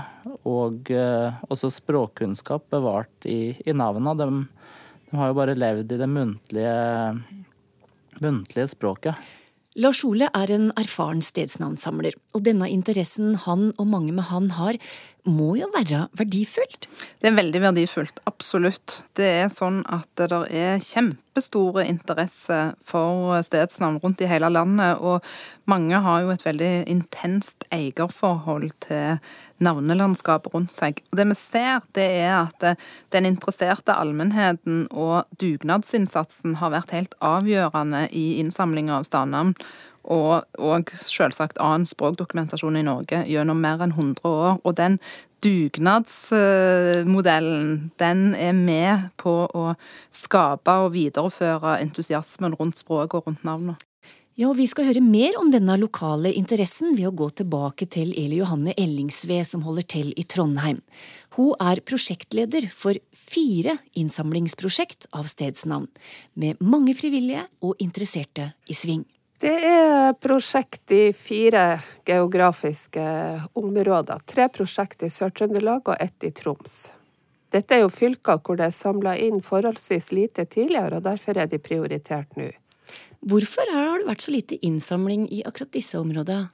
og 0.48 0.90
eh, 0.94 1.40
også 1.48 1.70
språkkunnskap 1.72 2.68
bevart 2.72 3.28
i, 3.28 3.56
i 3.64 3.74
navnene. 3.76 4.14
De, 4.16 4.28
de, 5.10 5.18
har 5.18 5.32
jo 5.32 5.38
bare 5.38 5.58
levd 5.58 5.92
i 5.92 6.00
det 6.00 6.08
muntlige, 6.12 6.78
muntlige 8.22 8.70
språket. 8.72 9.28
Lars 9.78 10.00
Ole 10.02 10.26
er 10.34 10.50
en 10.50 10.70
erfaren 10.80 11.20
stedsnavnsamler, 11.22 12.16
og 12.34 12.42
denne 12.46 12.66
interessen 12.72 13.36
han 13.44 13.68
og 13.78 13.86
mange 13.86 14.14
med 14.16 14.26
han 14.32 14.48
har, 14.56 14.78
må 15.28 15.54
jo 15.58 15.68
være 15.74 16.06
verdifullt? 16.18 16.88
Det 17.20 17.30
er 17.30 17.36
veldig 17.36 17.60
verdifullt, 17.62 18.20
absolutt. 18.28 19.02
Det 19.18 19.26
er 19.42 19.48
sånn 19.52 19.80
at 19.90 20.08
det 20.18 20.28
er 20.32 20.82
kjempestore 20.82 21.84
interesse 21.88 22.58
for 22.86 23.36
stedsnavn 23.46 24.00
rundt 24.02 24.22
i 24.24 24.28
hele 24.30 24.50
landet, 24.52 25.00
og 25.00 25.24
mange 25.70 26.00
har 26.04 26.24
jo 26.24 26.32
et 26.34 26.46
veldig 26.46 26.72
intenst 26.90 27.66
eierforhold 27.74 28.70
til 28.86 29.18
navnelandskapet 29.64 30.54
rundt 30.54 30.74
seg. 30.74 31.02
Og 31.10 31.20
det 31.20 31.28
vi 31.32 31.38
ser, 31.38 31.84
det 31.98 32.08
er 32.22 32.34
at 32.46 32.70
den 33.14 33.28
interesserte 33.28 33.96
allmennheten 33.98 34.86
og 34.90 35.28
dugnadsinnsatsen 35.42 36.58
har 36.62 36.74
vært 36.74 36.94
helt 36.96 37.18
avgjørende 37.24 38.06
i 38.14 38.38
innsamlinga 38.42 39.00
av 39.00 39.08
stadnavn 39.10 39.56
og, 40.08 40.44
og 40.58 40.90
selvsagt 41.04 41.58
annen 41.62 41.86
språkdokumentasjon 41.88 42.76
i 42.80 42.82
Norge 42.86 43.24
gjennom 43.28 43.60
mer 43.62 43.78
enn 43.84 43.92
100 43.94 44.28
år. 44.28 44.58
Og 44.64 44.76
den 44.78 44.98
dugnadsmodellen, 45.44 47.90
den 48.00 48.34
er 48.34 48.52
med 48.56 48.98
på 49.20 49.46
å 49.46 49.74
skape 50.10 50.72
og 50.84 50.92
videreføre 50.96 51.80
entusiasmen 51.84 52.54
rundt 52.58 52.78
språket 52.80 53.14
og 53.20 53.26
rundt 53.28 53.44
navnet. 53.46 53.76
Ja, 54.38 54.52
og 54.52 54.58
Vi 54.60 54.68
skal 54.70 54.86
høre 54.86 55.02
mer 55.02 55.34
om 55.40 55.48
denne 55.50 55.74
lokale 55.80 56.30
interessen 56.38 56.92
ved 56.94 57.08
å 57.08 57.16
gå 57.18 57.26
tilbake 57.40 57.88
til 57.90 58.12
Eli 58.14 58.38
Johanne 58.38 58.70
Ellingsved, 58.78 59.42
som 59.42 59.64
holder 59.66 59.82
til 59.82 60.12
i 60.14 60.22
Trondheim. 60.22 60.78
Hun 61.34 61.58
er 61.58 61.82
prosjektleder 61.82 62.70
for 62.70 62.94
fire 63.10 63.82
innsamlingsprosjekt 63.98 65.10
av 65.10 65.26
stedsnavn, 65.26 65.90
med 66.38 66.62
mange 66.62 66.94
frivillige 66.94 67.50
og 67.66 67.82
interesserte 67.82 68.54
i 68.70 68.78
sving. 68.78 69.02
Det 69.38 69.54
er 69.54 70.16
prosjekt 70.18 70.90
i 70.90 71.12
fire 71.14 71.78
geografiske 72.06 73.02
områder. 73.54 74.18
Tre 74.26 74.48
prosjekt 74.50 75.04
i 75.06 75.10
Sør-Trøndelag 75.14 75.92
og 75.92 75.94
ett 76.02 76.26
i 76.26 76.32
Troms. 76.34 76.88
Dette 77.54 77.76
er 77.76 77.84
jo 77.84 77.92
fylker 77.92 78.40
hvor 78.42 78.58
det 78.58 78.66
er 78.66 78.74
samla 78.74 79.14
inn 79.22 79.38
forholdsvis 79.44 80.10
lite 80.10 80.42
tidligere, 80.50 80.98
og 80.98 81.06
derfor 81.06 81.38
er 81.38 81.46
de 81.46 81.60
prioritert 81.62 82.34
nå. 82.34 82.48
Hvorfor 83.30 83.70
har 83.70 84.02
det 84.02 84.08
vært 84.10 84.26
så 84.26 84.34
lite 84.34 84.58
innsamling 84.66 85.28
i 85.30 85.44
akkurat 85.46 85.70
disse 85.76 86.02
områdene? 86.02 86.50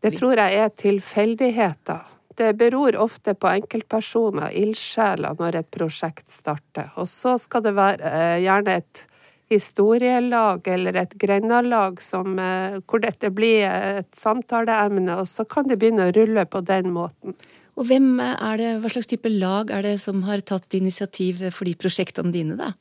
Det 0.00 0.14
tror 0.16 0.40
jeg 0.40 0.64
er 0.64 0.72
tilfeldigheter. 0.80 2.08
Det 2.38 2.54
beror 2.56 2.96
ofte 3.02 3.34
på 3.34 3.50
enkeltpersoner, 3.50 4.54
ildsjeler, 4.56 5.36
når 5.36 5.60
et 5.60 5.70
prosjekt 5.74 6.30
starter. 6.30 6.88
Og 6.96 7.08
så 7.10 7.36
skal 7.42 7.64
det 7.66 7.76
være 7.76 8.12
eh, 8.14 8.40
gjerne 8.46 8.80
et 8.80 9.07
historielag 9.48 10.68
eller 10.68 10.96
et 10.96 11.14
grendalag 11.20 12.02
som, 12.02 12.38
eh, 12.38 12.78
hvor 12.86 13.00
dette 13.00 13.30
blir 13.30 13.64
et 13.68 14.10
samtaleemne, 14.12 15.20
og 15.20 15.26
så 15.26 15.48
kan 15.48 15.68
det 15.68 15.78
begynne 15.78 16.08
å 16.08 16.14
rulle 16.14 16.44
på 16.44 16.64
den 16.64 16.92
måten. 16.92 17.34
Og 17.78 17.86
hvem 17.86 18.20
er 18.20 18.56
det, 18.58 18.70
hva 18.82 18.90
slags 18.90 19.06
type 19.06 19.30
lag 19.30 19.70
er 19.70 19.82
det 19.82 20.00
som 20.00 20.22
har 20.22 20.40
tatt 20.40 20.74
initiativ 20.74 21.50
for 21.54 21.64
de 21.64 21.74
prosjektene 21.74 22.32
dine, 22.32 22.56
da? 22.58 22.72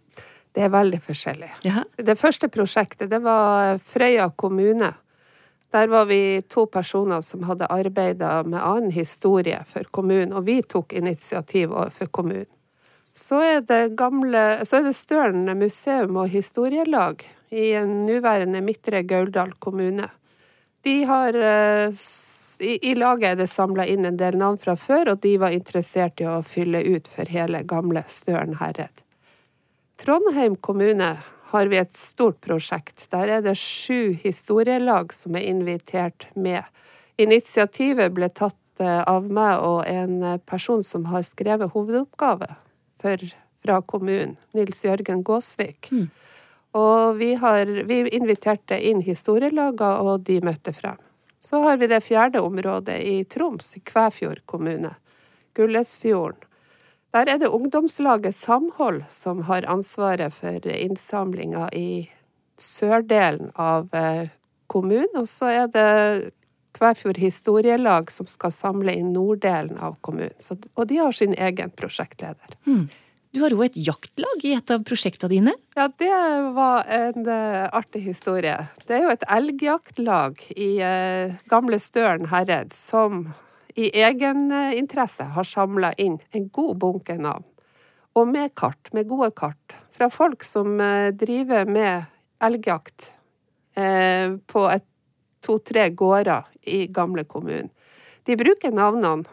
Det 0.53 0.63
er 0.65 0.73
veldig 0.73 0.99
forskjellig. 1.05 1.51
Ja. 1.67 1.83
Det 1.95 2.17
første 2.17 2.49
prosjektet 2.49 3.11
det 3.11 3.21
var 3.21 3.77
Frøya 3.77 4.31
kommune. 4.35 4.95
Der 5.71 5.87
var 5.87 6.07
vi 6.09 6.41
to 6.49 6.65
personer 6.65 7.21
som 7.21 7.43
hadde 7.43 7.69
arbeida 7.69 8.41
med 8.43 8.59
annen 8.59 8.91
historie 8.91 9.59
for 9.69 9.85
kommunen, 9.91 10.33
og 10.33 10.47
vi 10.47 10.61
tok 10.63 10.93
initiativ 10.97 11.75
overfor 11.75 12.09
kommunen. 12.09 12.49
Så 13.17 13.39
er 13.41 13.61
det 13.65 13.95
gamle, 13.97 14.61
så 14.65 14.77
er 14.77 14.83
det 14.85 14.93
Stølen 14.93 15.49
museum 15.57 16.19
og 16.21 16.29
historielag 16.29 17.23
i 17.49 17.71
en 17.79 18.03
nåværende 18.05 18.61
Midtre 18.61 19.01
Gauldal 19.09 19.55
kommune. 19.57 20.05
De 20.85 20.99
har 21.09 21.33
eh, 21.33 21.95
i, 22.59 22.75
I 22.91 22.93
laget 22.95 23.31
er 23.31 23.39
det 23.39 23.47
samla 23.49 23.87
inn 23.89 24.05
en 24.05 24.19
del 24.21 24.37
navn 24.37 24.59
fra 24.61 24.75
før, 24.77 25.15
og 25.15 25.23
de 25.25 25.31
var 25.41 25.55
interessert 25.55 26.21
i 26.21 26.27
å 26.29 26.43
fylle 26.45 26.83
ut 26.85 27.09
for 27.09 27.33
hele 27.33 27.63
gamle 27.65 28.05
Støren 28.05 28.59
herred. 28.61 29.01
Trondheim 29.97 30.59
kommune 30.61 31.09
har 31.55 31.73
vi 31.73 31.81
et 31.81 31.97
stort 31.97 32.37
prosjekt. 32.45 33.07
Der 33.09 33.33
er 33.39 33.41
det 33.41 33.57
sju 33.57 34.13
historielag 34.21 35.09
som 35.17 35.39
er 35.39 35.49
invitert 35.49 36.29
med. 36.35 36.69
Initiativet 37.17 38.13
ble 38.13 38.29
tatt 38.29 38.85
eh, 38.85 39.01
av 39.09 39.25
meg 39.25 39.65
og 39.65 39.81
en 39.89 40.21
eh, 40.21 40.39
person 40.45 40.85
som 40.85 41.09
har 41.09 41.25
skrevet 41.25 41.73
hovedoppgave 41.73 42.53
for, 43.01 43.21
fra 43.63 43.81
kommunen, 43.81 44.37
Nils 44.57 44.85
Jørgen 44.85 45.23
Gåsvik. 45.23 45.91
Mm. 45.91 46.07
Og 46.77 47.17
vi, 47.17 47.33
har, 47.39 47.65
vi 47.89 48.01
inviterte 48.13 48.77
inn 48.89 49.01
historielagene, 49.01 49.93
og 50.03 50.25
de 50.27 50.41
møtte 50.45 50.73
frem. 50.75 50.99
Så 51.39 51.61
har 51.63 51.77
vi 51.77 51.87
det 51.87 52.03
fjerde 52.03 52.41
området 52.43 52.97
i 53.05 53.21
Troms, 53.29 53.75
i 53.77 53.81
Kvæfjord 53.85 54.43
kommune. 54.45 54.95
Gullesfjorden. 55.57 56.43
Der 57.15 57.29
er 57.31 57.39
det 57.39 57.47
ungdomslaget 57.47 58.35
Samhold 58.35 59.05
som 59.09 59.45
har 59.47 59.65
ansvaret 59.65 60.33
for 60.35 60.67
innsamlinga 60.67 61.69
i 61.73 62.09
sørdelen 62.59 63.53
av 63.55 63.87
eh, 63.95 64.27
kommunen. 64.67 65.15
Og 65.15 65.29
så 65.31 65.53
er 65.63 65.71
det 65.71 66.33
Kvæfjord 66.77 67.17
historielag 67.17 68.11
som 68.13 68.29
skal 68.29 68.53
samle 68.53 68.93
inn 68.93 69.11
norddelen 69.15 69.79
av 69.81 69.97
kommunen. 70.05 70.35
Så, 70.39 70.59
og 70.77 70.87
de 70.91 71.01
har 71.01 71.15
sin 71.15 71.33
egen 71.33 71.73
prosjektleder. 71.73 72.57
Hmm. 72.67 72.87
Du 73.35 73.41
har 73.43 73.53
òg 73.53 73.65
et 73.67 73.79
jaktlag 73.85 74.45
i 74.47 74.53
et 74.55 74.71
av 74.73 74.85
prosjektene 74.87 75.29
dine? 75.29 75.53
Ja, 75.77 75.89
det 75.99 76.13
var 76.55 76.87
en 76.89 77.27
uh, 77.27 77.67
artig 77.75 78.01
historie. 78.07 78.55
Det 78.87 78.95
er 78.97 79.03
jo 79.03 79.11
et 79.13 79.25
elgjaktlag 79.29 80.39
i 80.55 80.69
uh, 80.81 81.35
gamle 81.51 81.77
Støren 81.83 82.29
herred 82.31 82.73
som 82.73 83.27
i 83.77 83.91
egeninteresse 83.93 85.27
har 85.35 85.45
samla 85.45 85.91
inn 86.01 86.17
en 86.33 86.47
god 86.53 86.79
bunke 86.81 87.17
navn. 87.21 87.45
Og 88.17 88.25
med 88.31 88.55
kart, 88.57 88.89
med 88.97 89.05
gode 89.11 89.29
kart, 89.37 89.75
fra 89.93 90.09
folk 90.09 90.41
som 90.45 90.79
eh, 90.81 91.11
driver 91.13 91.69
med 91.69 92.07
elgjakt 92.41 93.11
på 93.77 93.83
på 94.49 94.61
to-tre 95.45 95.89
gårder 95.89 96.47
i 96.61 96.85
gamle 96.87 97.23
kommunen. 97.23 97.69
De 98.27 98.35
bruker 98.35 98.71
navnene 98.75 99.23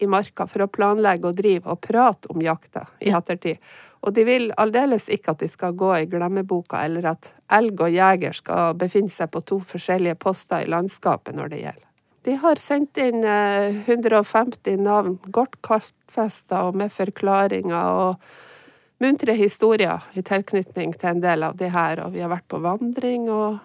i 0.00 0.06
marka 0.06 0.46
for 0.48 0.64
å 0.64 0.70
planlegge 0.72 1.28
og 1.28 1.38
drive 1.38 1.70
og 1.70 1.80
prate 1.84 2.30
om 2.32 2.42
jakta 2.42 2.86
i 3.00 3.12
ettertid. 3.14 3.60
Og 4.02 4.14
de 4.16 4.24
vil 4.26 4.50
aldeles 4.58 5.08
ikke 5.12 5.34
at 5.34 5.44
de 5.44 5.48
skal 5.50 5.76
gå 5.78 5.92
i 6.00 6.08
glemmeboka, 6.10 6.80
eller 6.84 7.12
at 7.12 7.30
elg 7.52 7.80
og 7.84 7.92
jeger 7.92 8.36
skal 8.36 8.76
befinne 8.78 9.12
seg 9.12 9.30
på 9.30 9.44
to 9.46 9.60
forskjellige 9.72 10.18
poster 10.20 10.64
i 10.64 10.70
landskapet 10.72 11.36
når 11.36 11.52
det 11.52 11.62
gjelder. 11.62 11.88
De 12.22 12.36
har 12.38 12.60
sendt 12.62 12.98
inn 13.02 13.24
150 13.24 14.58
eh, 14.70 14.78
navn, 14.78 15.16
godt 15.34 15.58
kartfesta 15.66 16.60
og 16.68 16.78
med 16.78 16.92
forklaringer 16.94 17.98
og 17.98 19.02
muntre 19.02 19.34
historier 19.34 20.04
i 20.14 20.22
tilknytning 20.22 20.94
til 20.94 21.16
en 21.16 21.22
del 21.24 21.42
av 21.48 21.56
de 21.58 21.70
her. 21.74 22.04
Og 22.04 22.14
vi 22.14 22.22
har 22.22 22.30
vært 22.30 22.46
på 22.50 22.62
vandring, 22.62 23.26
og 23.26 23.58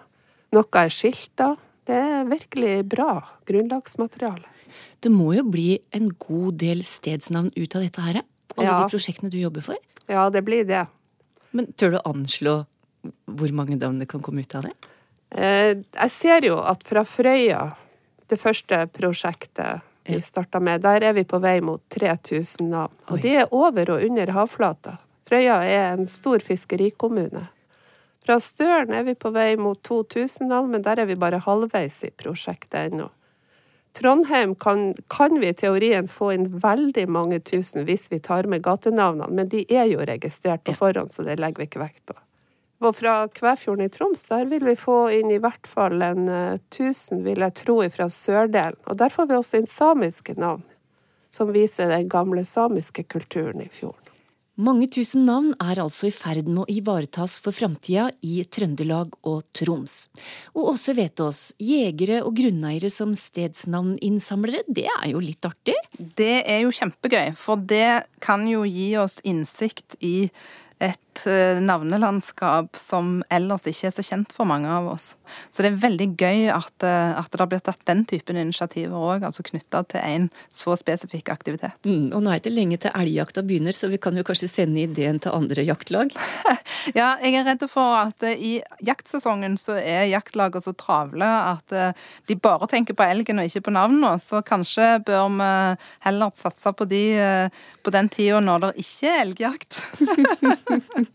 noe 0.54 0.82
er 0.82 0.90
skilta. 0.90 1.52
Det 1.88 1.96
er 1.96 2.26
virkelig 2.28 2.72
bra 2.92 3.12
grunnlagsmateriale. 3.48 4.44
Det 5.00 5.08
må 5.12 5.30
jo 5.32 5.46
bli 5.48 5.78
en 5.96 6.10
god 6.20 6.58
del 6.60 6.82
stedsnavn 6.84 7.48
ut 7.56 7.76
av 7.78 7.84
dette 7.86 8.04
her? 8.04 8.20
Alle 8.58 8.66
ja. 8.66 8.76
de 8.82 8.92
prosjektene 8.92 9.32
du 9.32 9.38
jobber 9.40 9.64
for? 9.64 9.80
Ja, 10.10 10.26
det 10.32 10.42
blir 10.44 10.66
det. 10.68 10.84
Men 11.56 11.70
tør 11.72 11.96
du 11.96 11.98
anslå 12.04 12.58
hvor 13.24 13.52
mange 13.56 13.78
navn 13.80 14.02
det 14.02 14.10
kan 14.10 14.20
komme 14.24 14.44
ut 14.44 14.56
av 14.58 14.68
det? 14.68 14.74
Eh, 15.30 15.80
jeg 15.80 16.12
ser 16.12 16.44
jo 16.48 16.58
at 16.60 16.84
fra 16.84 17.04
Frøya 17.08 17.62
det 18.28 18.36
første 18.40 18.84
prosjektet 18.92 19.84
vi 20.08 20.20
starta 20.24 20.60
med, 20.60 20.80
der 20.84 21.04
er 21.04 21.12
vi 21.16 21.24
på 21.28 21.40
vei 21.40 21.58
mot 21.60 21.82
3000 21.92 22.68
navn. 22.72 22.94
Og 23.12 23.20
de 23.20 23.34
er 23.42 23.52
over 23.52 23.92
og 23.92 24.04
under 24.04 24.32
havflata. 24.32 24.96
Frøya 25.28 25.58
er 25.68 25.90
en 25.92 26.08
stor 26.08 26.40
fiskerikommune. 26.44 27.48
Fra 28.28 28.36
Støren 28.44 28.90
er 28.92 29.06
vi 29.06 29.14
på 29.16 29.30
vei 29.32 29.54
mot 29.56 29.78
2000 29.88 30.50
navn, 30.50 30.74
men 30.74 30.82
der 30.84 31.00
er 31.00 31.06
vi 31.08 31.14
bare 31.16 31.38
halvveis 31.40 32.02
i 32.04 32.10
prosjektet 32.12 32.90
ennå. 32.90 33.06
Trondheim 33.96 34.52
kan, 34.54 34.90
kan, 35.08 35.38
vi 35.40 35.48
i 35.48 35.54
teorien 35.56 36.10
få 36.12 36.34
inn 36.34 36.44
veldig 36.60 37.06
mange 37.08 37.38
tusen 37.40 37.86
hvis 37.88 38.10
vi 38.12 38.18
tar 38.20 38.44
med 38.44 38.60
gatenavnene, 38.66 39.30
men 39.32 39.48
de 39.48 39.62
er 39.72 39.88
jo 39.88 40.04
registrert 40.04 40.60
på 40.68 40.74
forhånd, 40.76 41.08
så 41.08 41.24
det 41.24 41.38
legger 41.40 41.62
vi 41.62 41.68
ikke 41.70 41.80
vekt 41.80 42.02
på. 42.04 42.18
Og 42.84 42.98
fra 42.98 43.14
Kvæfjorden 43.32 43.88
i 43.88 43.94
Troms, 43.96 44.26
der 44.28 44.44
vil 44.52 44.68
vi 44.68 44.76
få 44.76 44.98
inn 45.22 45.32
i 45.32 45.40
hvert 45.40 45.64
fall 45.64 45.96
en 46.04 46.28
1000, 46.28 47.22
eh, 47.22 47.24
vil 47.30 47.46
jeg 47.46 47.56
tro, 47.62 47.78
fra 47.96 48.10
sørdelen. 48.12 48.76
Og 48.84 49.00
der 49.00 49.08
får 49.08 49.32
vi 49.32 49.38
også 49.40 49.62
inn 49.62 49.72
samiske 49.72 50.36
navn, 50.36 50.68
som 51.32 51.56
viser 51.56 51.88
den 51.96 52.12
gamle 52.12 52.44
samiske 52.44 53.08
kulturen 53.08 53.64
i 53.64 53.72
fjorden. 53.72 54.07
Mange 54.58 54.88
tusen 54.90 55.22
navn 55.22 55.52
er 55.62 55.78
altså 55.78 56.08
i 56.08 56.10
ferd 56.10 56.48
med 56.50 56.64
å 56.64 56.72
ivaretas 56.80 57.36
for 57.38 57.54
framtida 57.54 58.08
i 58.26 58.40
Trøndelag 58.42 59.12
og 59.30 59.44
Troms. 59.54 60.08
Og 60.56 60.72
Åse 60.72 60.96
Vetås, 60.98 61.42
jegere 61.62 62.24
og 62.26 62.34
grunneiere 62.40 62.90
som 62.90 63.12
stedsnavninnsamlere, 63.14 64.64
det 64.66 64.88
er 64.90 65.12
jo 65.12 65.22
litt 65.22 65.46
artig? 65.46 65.76
Det 65.94 66.40
er 66.42 66.64
jo 66.64 66.74
kjempegøy, 66.74 67.36
for 67.38 67.62
det 67.70 68.08
kan 68.24 68.48
jo 68.50 68.64
gi 68.66 68.88
oss 68.98 69.20
innsikt 69.22 69.94
i 70.02 70.26
et 70.82 70.98
eh, 71.26 71.58
navnelandskap 71.64 72.76
som 72.78 73.22
ellers 73.32 73.66
ikke 73.68 73.88
er 73.88 73.94
så 73.96 74.04
kjent 74.06 74.32
for 74.34 74.48
mange 74.48 74.70
av 74.70 74.86
oss. 74.92 75.14
Så 75.50 75.64
det 75.64 75.72
er 75.72 75.80
veldig 75.82 76.08
gøy 76.20 76.48
at, 76.52 76.74
eh, 76.86 77.18
at 77.18 77.30
det 77.32 77.40
har 77.40 77.50
blitt 77.50 77.64
tatt 77.66 77.82
den 77.88 78.04
typen 78.08 78.38
initiativer 78.38 78.94
òg, 78.94 79.26
altså 79.26 79.44
knytta 79.46 79.82
til 79.90 80.04
en 80.04 80.28
så 80.52 80.76
spesifikk 80.78 81.32
aktivitet. 81.32 81.76
Mm, 81.88 82.12
og 82.16 82.22
nå 82.24 82.34
er 82.34 82.42
det 82.44 82.52
lenge 82.54 82.78
til 82.82 82.94
elgjakta 82.94 83.44
begynner, 83.46 83.74
så 83.74 83.90
vi 83.90 84.00
kan 84.02 84.16
jo 84.16 84.26
kanskje 84.26 84.50
sende 84.52 84.84
ideen 84.84 85.20
til 85.22 85.34
andre 85.34 85.64
jaktlag? 85.66 86.14
ja, 86.98 87.16
jeg 87.24 87.34
er 87.40 87.48
redd 87.48 87.66
for 87.72 87.96
at 88.04 88.28
eh, 88.28 88.38
i 88.38 88.52
jaktsesongen 88.86 89.58
så 89.60 89.78
er 89.80 90.08
jaktlagene 90.12 90.62
så 90.62 90.72
travle 90.78 91.26
at 91.28 91.72
de 92.26 92.34
bare 92.40 92.66
tenker 92.70 92.96
på 92.96 93.04
elgen 93.04 93.38
og 93.40 93.48
ikke 93.48 93.66
på 93.68 93.74
navnene, 93.74 94.14
så 94.22 94.40
kanskje 94.46 94.98
bør 95.06 95.28
vi 95.38 95.48
heller 96.06 96.32
satse 96.36 96.72
på 96.74 96.86
de 96.88 97.02
på 97.84 97.92
den 97.94 98.08
tida 98.12 98.40
når 98.44 98.66
det 98.66 98.70
ikke 98.84 99.12
er 99.12 99.22
elgjakt. 99.24 99.78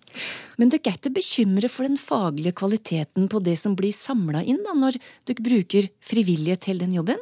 Men 0.61 0.69
dere 0.69 0.91
er 0.91 0.97
ikke 0.99 1.13
bekymret 1.15 1.73
for 1.73 1.87
den 1.87 1.97
faglige 1.97 2.53
kvaliteten 2.59 3.27
på 3.31 3.41
det 3.43 3.55
som 3.59 3.75
blir 3.77 3.93
samla 3.95 4.43
inn, 4.45 4.61
da, 4.65 4.75
når 4.77 4.99
dere 5.27 5.45
bruker 5.45 5.89
frivillige 6.05 6.59
til 6.67 6.81
den 6.83 6.93
jobben? 6.93 7.19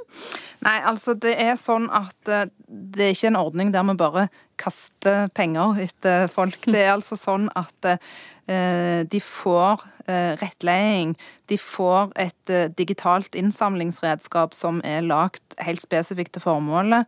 Nei, 0.66 0.78
altså 0.86 1.16
det 1.18 1.34
er 1.42 1.56
sånn 1.60 1.88
at 1.96 2.32
eh, 2.32 2.50
det 2.68 3.06
er 3.06 3.16
ikke 3.16 3.32
en 3.32 3.40
ordning 3.40 3.72
der 3.74 3.88
vi 3.88 3.98
bare 3.98 4.28
kaster 4.62 5.32
penger 5.34 5.80
etter 5.88 6.28
folk. 6.32 6.60
Det 6.68 6.84
er 6.84 6.94
altså 6.98 7.18
sånn 7.20 7.48
at 7.58 7.92
eh, 7.92 9.02
de 9.08 9.24
får 9.24 9.86
eh, 10.06 10.34
rettledning. 10.44 11.16
De 11.50 11.58
får 11.58 12.12
et 12.20 12.56
digitalt 12.78 13.36
innsamlingsredskap 13.40 14.54
som 14.58 14.84
er 14.86 15.06
lagt 15.08 15.56
helt 15.64 15.84
spesifikt 15.84 16.36
til 16.36 16.46
formålet 16.46 17.08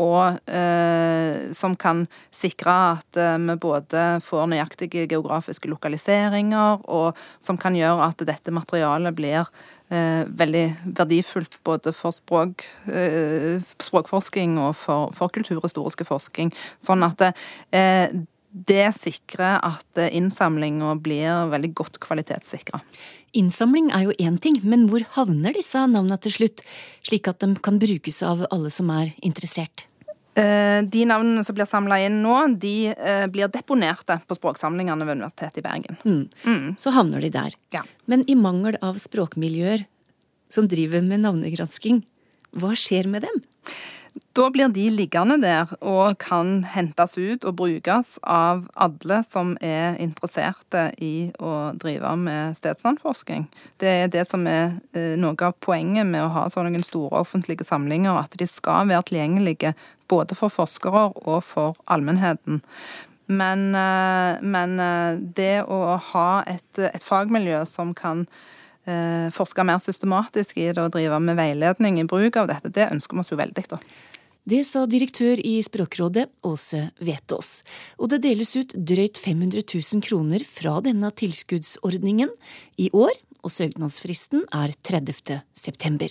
og 0.00 0.38
eh, 0.48 1.52
som 1.52 1.76
kan 1.76 2.06
sikre 2.32 2.72
at 2.94 3.20
eh, 3.20 3.36
vi 3.42 3.56
både 3.60 4.04
får 4.24 4.48
nøyaktige 4.48 5.06
geografiske 5.10 5.68
lokaliseringer, 5.68 6.86
og 6.88 7.18
som 7.44 7.60
kan 7.60 7.76
gjøre 7.76 8.08
at 8.08 8.24
dette 8.28 8.54
materialet 8.54 9.16
blir 9.18 9.44
eh, 9.92 10.24
veldig 10.28 10.66
verdifullt 10.96 11.58
både 11.66 11.92
for 11.96 12.16
språk, 12.16 12.64
eh, 12.88 13.60
språkforsking 13.84 14.56
og 14.62 14.74
for, 14.80 15.12
for 15.16 15.32
kulturhistoriske 15.34 16.08
forskning. 16.08 16.54
Sånn 16.84 17.04
at 17.04 17.28
eh, 17.28 18.08
det 18.52 18.90
sikrer 18.96 19.58
at 19.64 20.00
innsamlinga 20.12 20.94
blir 21.00 21.48
veldig 21.52 21.72
godt 21.78 21.98
kvalitetssikra. 22.04 22.82
Innsamling 23.32 23.88
er 23.96 24.04
jo 24.06 24.16
én 24.20 24.36
ting, 24.42 24.58
men 24.62 24.84
hvor 24.90 25.04
havner 25.16 25.56
disse 25.56 25.80
navnene 25.88 26.20
til 26.20 26.34
slutt, 26.36 26.60
slik 27.00 27.30
at 27.30 27.40
de 27.40 27.56
kan 27.64 27.80
brukes 27.80 28.20
av 28.28 28.44
alle 28.52 28.68
som 28.72 28.92
er 28.92 29.14
interessert? 29.24 29.86
Eh, 30.34 30.80
de 30.88 31.04
navnene 31.04 31.44
som 31.44 31.56
blir 31.56 31.68
samla 31.68 31.98
inn 32.06 32.22
nå, 32.24 32.36
de 32.60 32.92
eh, 32.92 33.24
blir 33.32 33.50
deponerte 33.52 34.16
på 34.24 34.36
språksamlingene 34.38 35.04
ved 35.04 35.18
Universitetet 35.18 35.60
i 35.60 35.64
Bergen. 35.64 35.98
Mm. 36.04 36.22
Mm. 36.44 36.68
Så 36.80 36.92
havner 36.96 37.20
de 37.20 37.28
der. 37.32 37.56
Ja. 37.74 37.82
Men 38.08 38.24
i 38.28 38.36
mangel 38.38 38.78
av 38.84 39.00
språkmiljøer 39.00 39.84
som 40.52 40.68
driver 40.72 41.04
med 41.04 41.24
navnegransking, 41.24 42.00
hva 42.60 42.72
skjer 42.76 43.08
med 43.12 43.24
dem? 43.24 43.42
Da 44.32 44.48
blir 44.52 44.68
de 44.72 44.86
liggende 44.92 45.38
der 45.40 45.70
og 45.80 46.18
kan 46.20 46.62
hentes 46.68 47.14
ut 47.18 47.44
og 47.48 47.56
brukes 47.60 48.14
av 48.24 48.62
alle 48.80 49.20
som 49.28 49.54
er 49.60 49.98
interesserte 50.00 50.86
i 51.04 51.30
å 51.40 51.72
drive 51.80 52.14
med 52.20 52.56
stedsnavnforskning. 52.56 53.46
Det 53.80 53.92
er 54.02 54.12
det 54.12 54.24
som 54.28 54.46
er 54.48 54.78
eh, 54.96 55.14
noe 55.20 55.36
av 55.44 55.56
poenget 55.64 56.08
med 56.08 56.24
å 56.24 56.32
ha 56.32 56.46
sånne 56.52 56.80
store 56.84 57.20
offentlige 57.24 57.64
samlinger, 57.68 58.16
at 58.24 58.36
de 58.40 58.48
skal 58.48 58.88
være 58.88 59.08
tilgjengelige 59.10 59.74
både 60.12 60.36
for 60.36 60.52
forskere 60.52 61.10
og 61.12 61.40
for 61.44 61.80
allmennheten. 61.92 62.60
Men, 63.32 63.68
eh, 63.76 64.40
men 64.40 64.80
eh, 64.80 65.20
det 65.36 65.54
å 65.68 65.98
ha 66.12 66.30
et, 66.48 66.84
et 66.88 67.04
fagmiljø 67.04 67.64
som 67.68 67.92
kan 67.96 68.26
forske 69.34 69.62
mer 69.66 69.78
systematisk 69.82 70.58
i 70.58 70.70
det 70.72 70.82
og 70.82 70.94
drive 70.96 71.20
med 71.22 71.38
veiledning 71.38 72.00
i 72.00 72.06
bruk 72.08 72.40
av 72.40 72.48
dette, 72.50 72.72
det 72.74 72.88
ønsker 72.90 73.14
vi 73.14 73.22
oss 73.22 73.30
jo 73.30 73.38
veldig. 73.38 73.66
da. 73.70 73.78
Det 74.42 74.64
sa 74.66 74.80
direktør 74.90 75.38
i 75.38 75.60
Språkrådet, 75.62 76.24
Åse 76.42 76.88
Vetås. 76.98 77.60
Og 78.02 78.10
det 78.10 78.24
deles 78.24 78.50
ut 78.58 78.74
drøyt 78.74 79.20
500 79.22 79.62
000 79.62 80.02
kroner 80.02 80.42
fra 80.42 80.80
denne 80.82 81.12
tilskuddsordningen 81.14 82.32
i 82.82 82.90
år, 82.90 83.14
og 83.42 83.54
søknadsfristen 83.54 84.42
er 84.50 84.74
30. 84.82 85.38
september. 85.54 86.10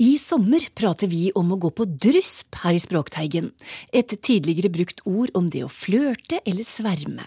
I 0.00 0.12
sommer 0.20 0.68
prater 0.76 1.08
vi 1.08 1.32
om 1.36 1.52
å 1.52 1.60
gå 1.60 1.72
på 1.76 1.88
drusp 1.88 2.60
her 2.60 2.76
i 2.76 2.80
Språkteigen. 2.80 3.50
Et 3.92 4.20
tidligere 4.20 4.72
brukt 4.72 5.00
ord 5.08 5.32
om 5.36 5.48
det 5.48 5.64
å 5.64 5.72
flørte 5.72 6.44
eller 6.44 6.64
sverme. 6.64 7.24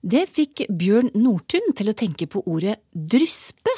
Det 0.00 0.26
fikk 0.32 0.64
Bjørn 0.68 1.12
Nordtun 1.16 1.74
til 1.76 1.92
å 1.92 1.96
tenke 1.96 2.28
på 2.30 2.42
ordet 2.46 2.78
dryspe, 2.92 3.74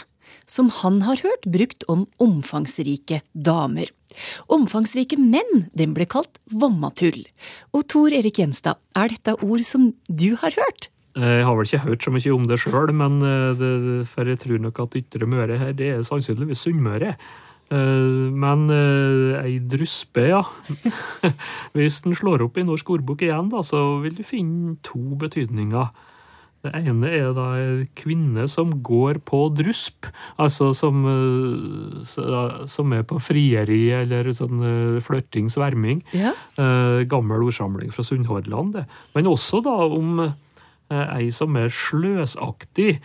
som 0.48 0.70
han 0.82 1.02
har 1.06 1.20
hørt 1.22 1.44
brukt 1.46 1.84
om 1.92 2.06
omfangsrike 2.22 3.22
damer. 3.32 3.90
Omfangsrike 4.52 5.18
menn, 5.20 5.66
den 5.76 5.94
ble 5.96 6.06
kalt 6.10 6.40
vommatull. 6.52 7.24
Og 7.72 7.86
Tor 7.90 8.14
Erik 8.14 8.40
Gjenstad, 8.40 8.80
er 8.96 9.12
dette 9.12 9.36
ord 9.40 9.62
som 9.66 9.92
du 10.08 10.32
har 10.40 10.56
hørt? 10.58 10.88
Jeg 11.12 11.44
har 11.44 11.56
vel 11.56 11.68
ikke 11.68 11.84
hørt 11.84 12.04
så 12.06 12.10
mye 12.14 12.32
om 12.32 12.44
det 12.48 12.56
sjøl, 12.62 12.92
men 12.96 13.18
eh, 13.20 13.50
det, 13.58 13.72
for 14.08 14.28
jeg 14.28 14.40
tror 14.40 14.62
nok 14.64 14.78
at 14.86 14.94
Ytre 14.96 15.28
Møre 15.28 15.58
her, 15.60 15.74
det 15.76 15.90
er 15.92 16.06
sannsynligvis 16.08 16.64
Sunnmøre. 16.64 17.16
Eh, 17.72 18.28
men 18.36 18.68
eh, 18.72 19.40
ei 19.40 19.58
druspe, 19.64 20.26
ja. 20.28 20.42
Hvis 21.76 22.02
den 22.04 22.16
slår 22.18 22.44
opp 22.46 22.58
i 22.60 22.66
Norsk 22.68 22.96
ordbok 22.98 23.24
igjen, 23.24 23.48
da, 23.52 23.62
så 23.64 23.84
vil 24.02 24.16
du 24.18 24.24
finne 24.26 24.76
to 24.84 25.00
betydninger. 25.20 25.92
Det 26.62 26.70
ene 26.78 27.08
er 27.10 27.32
da 27.34 27.46
en 27.58 27.80
kvinne 27.98 28.44
som 28.50 28.76
går 28.86 29.18
på 29.26 29.40
drusp, 29.56 30.06
altså 30.38 30.70
som, 30.78 31.00
eh, 31.10 32.68
som 32.70 32.94
er 32.94 33.08
på 33.08 33.18
frieri 33.24 33.80
eller 34.02 34.30
sånn 34.36 34.62
flørting, 35.02 35.50
sverming. 35.50 36.04
Ja. 36.14 36.36
Gammel 37.10 37.48
ordsamling 37.48 37.90
fra 37.90 38.06
Sunnhordland. 38.06 38.78
Men 39.16 39.32
også 39.32 39.58
da 39.64 39.74
om 39.88 40.22
ei 40.92 41.32
som 41.34 41.56
er 41.56 41.72
sløsaktig. 41.72 43.00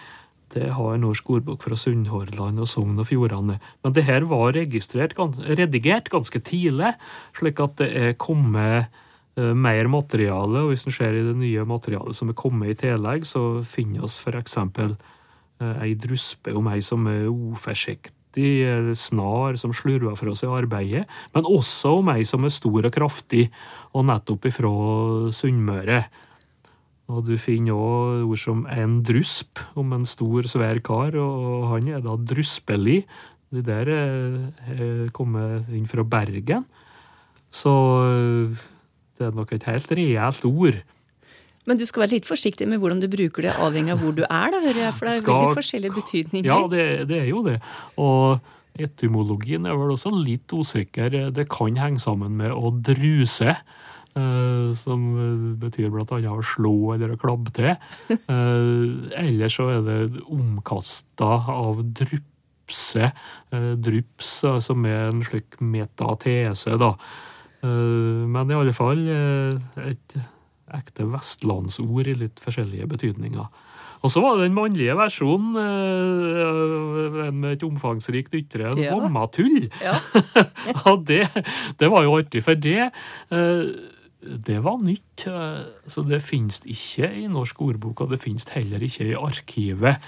Det 0.57 0.73
har 0.73 1.01
Norsk 1.01 1.29
ordbok 1.37 1.63
fra 1.63 1.77
Sunnhordland 1.77 2.59
og 2.63 2.69
Sogn 2.69 2.97
og 2.97 3.07
Fjordane. 3.09 3.59
Men 3.85 3.93
det 3.93 4.07
her 4.09 4.25
var 4.27 4.55
registrert, 4.57 5.13
redigert 5.45 6.09
ganske 6.09 6.41
tidlig, 6.41 6.95
slik 7.37 7.61
at 7.61 7.77
det 7.81 7.91
er 7.93 8.17
kommet 8.17 8.89
Eh, 9.37 9.53
mer 9.53 9.85
materiale, 9.85 10.63
og 10.63 10.71
hvis 10.71 10.87
en 10.87 10.95
ser 10.95 11.13
i 11.13 11.25
det 11.25 11.35
nye 11.37 11.65
materialet 11.69 12.17
som 12.17 12.31
er 12.31 12.37
kommet 12.37 12.73
i 12.73 12.77
tillegg, 12.79 13.25
så 13.29 13.61
finner 13.69 14.01
vi 14.01 14.09
f.eks. 14.09 14.57
Eh, 14.57 15.81
ei 15.85 15.93
druspe 15.93 16.55
om 16.57 16.69
ei 16.71 16.81
som 16.85 17.05
er 17.11 17.27
uforsiktig, 17.29 18.13
snar, 18.97 19.57
som 19.57 19.73
slurver 19.73 20.17
for 20.17 20.29
oss 20.29 20.43
i 20.45 20.49
arbeidet, 20.49 21.05
men 21.33 21.49
også 21.49 21.95
om 21.99 22.09
ei 22.13 22.25
som 22.25 22.45
er 22.45 22.53
stor 22.53 22.89
og 22.89 22.93
kraftig, 22.93 23.47
og 23.93 24.05
nettopp 24.09 24.49
ifra 24.49 24.73
Sunnmøre. 25.33 26.03
Og 27.07 27.23
du 27.23 27.37
finner 27.39 27.77
òg 27.77 28.27
ord 28.27 28.41
som 28.41 28.65
en 28.67 28.99
drusp, 29.07 29.61
om 29.79 29.93
en 29.95 30.03
stor, 30.07 30.47
svær 30.49 30.81
kar, 30.83 31.15
og 31.15 31.69
han 31.71 31.87
er 31.87 32.03
da 32.03 32.17
druspelig. 32.19 33.01
De 33.55 33.63
der 33.63 33.87
er 33.93 35.07
kommet 35.15 35.69
inn 35.71 35.87
fra 35.87 36.03
Bergen. 36.03 36.65
Så 37.47 37.71
det 39.17 39.29
er 39.29 39.35
nok 39.35 39.55
et 39.55 39.67
helt 39.69 39.91
reelt 39.95 40.47
ord. 40.49 40.81
Men 41.67 41.79
du 41.79 41.83
skal 41.87 42.05
være 42.05 42.15
litt 42.17 42.27
forsiktig 42.27 42.67
med 42.69 42.79
hvordan 42.79 43.01
du 43.03 43.09
bruker 43.11 43.47
det, 43.47 43.55
avhengig 43.59 43.91
av 43.95 44.03
hvor 44.03 44.13
du 44.15 44.21
er, 44.23 44.51
da, 44.53 44.59
hører 44.63 44.83
jeg. 44.85 44.93
For 44.95 45.07
det 45.07 45.13
er 45.13 45.23
skal... 45.23 45.33
veldig 45.33 45.57
forskjellige 45.59 45.95
betydninger. 45.97 46.51
Ja, 46.51 46.59
det, 46.71 46.85
det, 47.09 47.17
er 47.23 47.31
jo 47.31 47.41
det. 47.47 47.57
Og 47.99 48.83
etymologien 48.87 49.67
er 49.67 49.75
vel 49.79 49.91
også 49.95 50.13
litt 50.15 50.53
usikker. 50.53 51.17
Det 51.35 51.47
kan 51.51 51.79
henge 51.79 52.03
sammen 52.03 52.37
med 52.39 52.55
å 52.55 52.71
druse. 52.71 53.57
Uh, 54.17 54.71
som 54.73 55.03
betyr 55.61 55.91
blant 55.93 56.09
annet 56.15 56.33
å 56.33 56.41
slå 56.41 56.95
eller 56.95 57.13
å 57.13 57.19
klabbe 57.21 57.53
til. 57.53 57.75
Uh, 58.31 59.07
eller 59.13 59.51
så 59.53 59.69
er 59.75 59.85
det 59.85 60.23
omkasta 60.25 61.29
av 61.53 61.83
drypse. 61.85 63.11
Dryps, 63.77 64.31
som 64.65 64.85
er 64.89 65.05
en 65.07 65.21
slik 65.23 65.55
metatese, 65.63 66.73
da. 66.81 66.95
Eh, 67.65 68.25
men 68.29 68.51
i 68.51 68.57
alle 68.57 68.73
fall 68.75 69.05
eh, 69.09 69.87
et 69.89 70.17
ekte 70.77 71.07
vestlandsord 71.09 72.11
i 72.11 72.17
litt 72.19 72.43
forskjellige 72.43 72.89
betydninger. 72.91 73.63
Og 74.05 74.11
så 74.13 74.21
var 74.21 74.35
det 74.37 74.45
den 74.45 74.57
mannlige 74.57 74.93
versjonen 74.99 75.57
eh, 75.57 77.31
med 77.33 77.55
et 77.55 77.65
omfangsrikt 77.65 78.35
ytre, 78.37 78.69
en 78.71 78.81
ja. 78.83 78.93
vommatull. 78.93 79.71
Ja. 79.81 79.95
og 80.91 81.07
det, 81.09 81.23
det, 81.79 81.89
var 81.89 82.05
jo 82.05 82.19
artig, 82.19 82.43
for 82.45 82.59
det 82.61 82.91
det 84.21 84.57
var 84.65 84.79
nytt. 84.81 85.27
Så 85.85 86.03
det 86.07 86.23
finnes 86.25 86.61
ikke 86.65 87.09
i 87.21 87.27
norsk 87.31 87.61
ordbok, 87.61 88.01
og 88.01 88.13
det 88.13 88.21
finnes 88.21 88.47
heller 88.55 88.83
ikke 88.83 89.11
i 89.11 89.17
arkivet. 89.17 90.07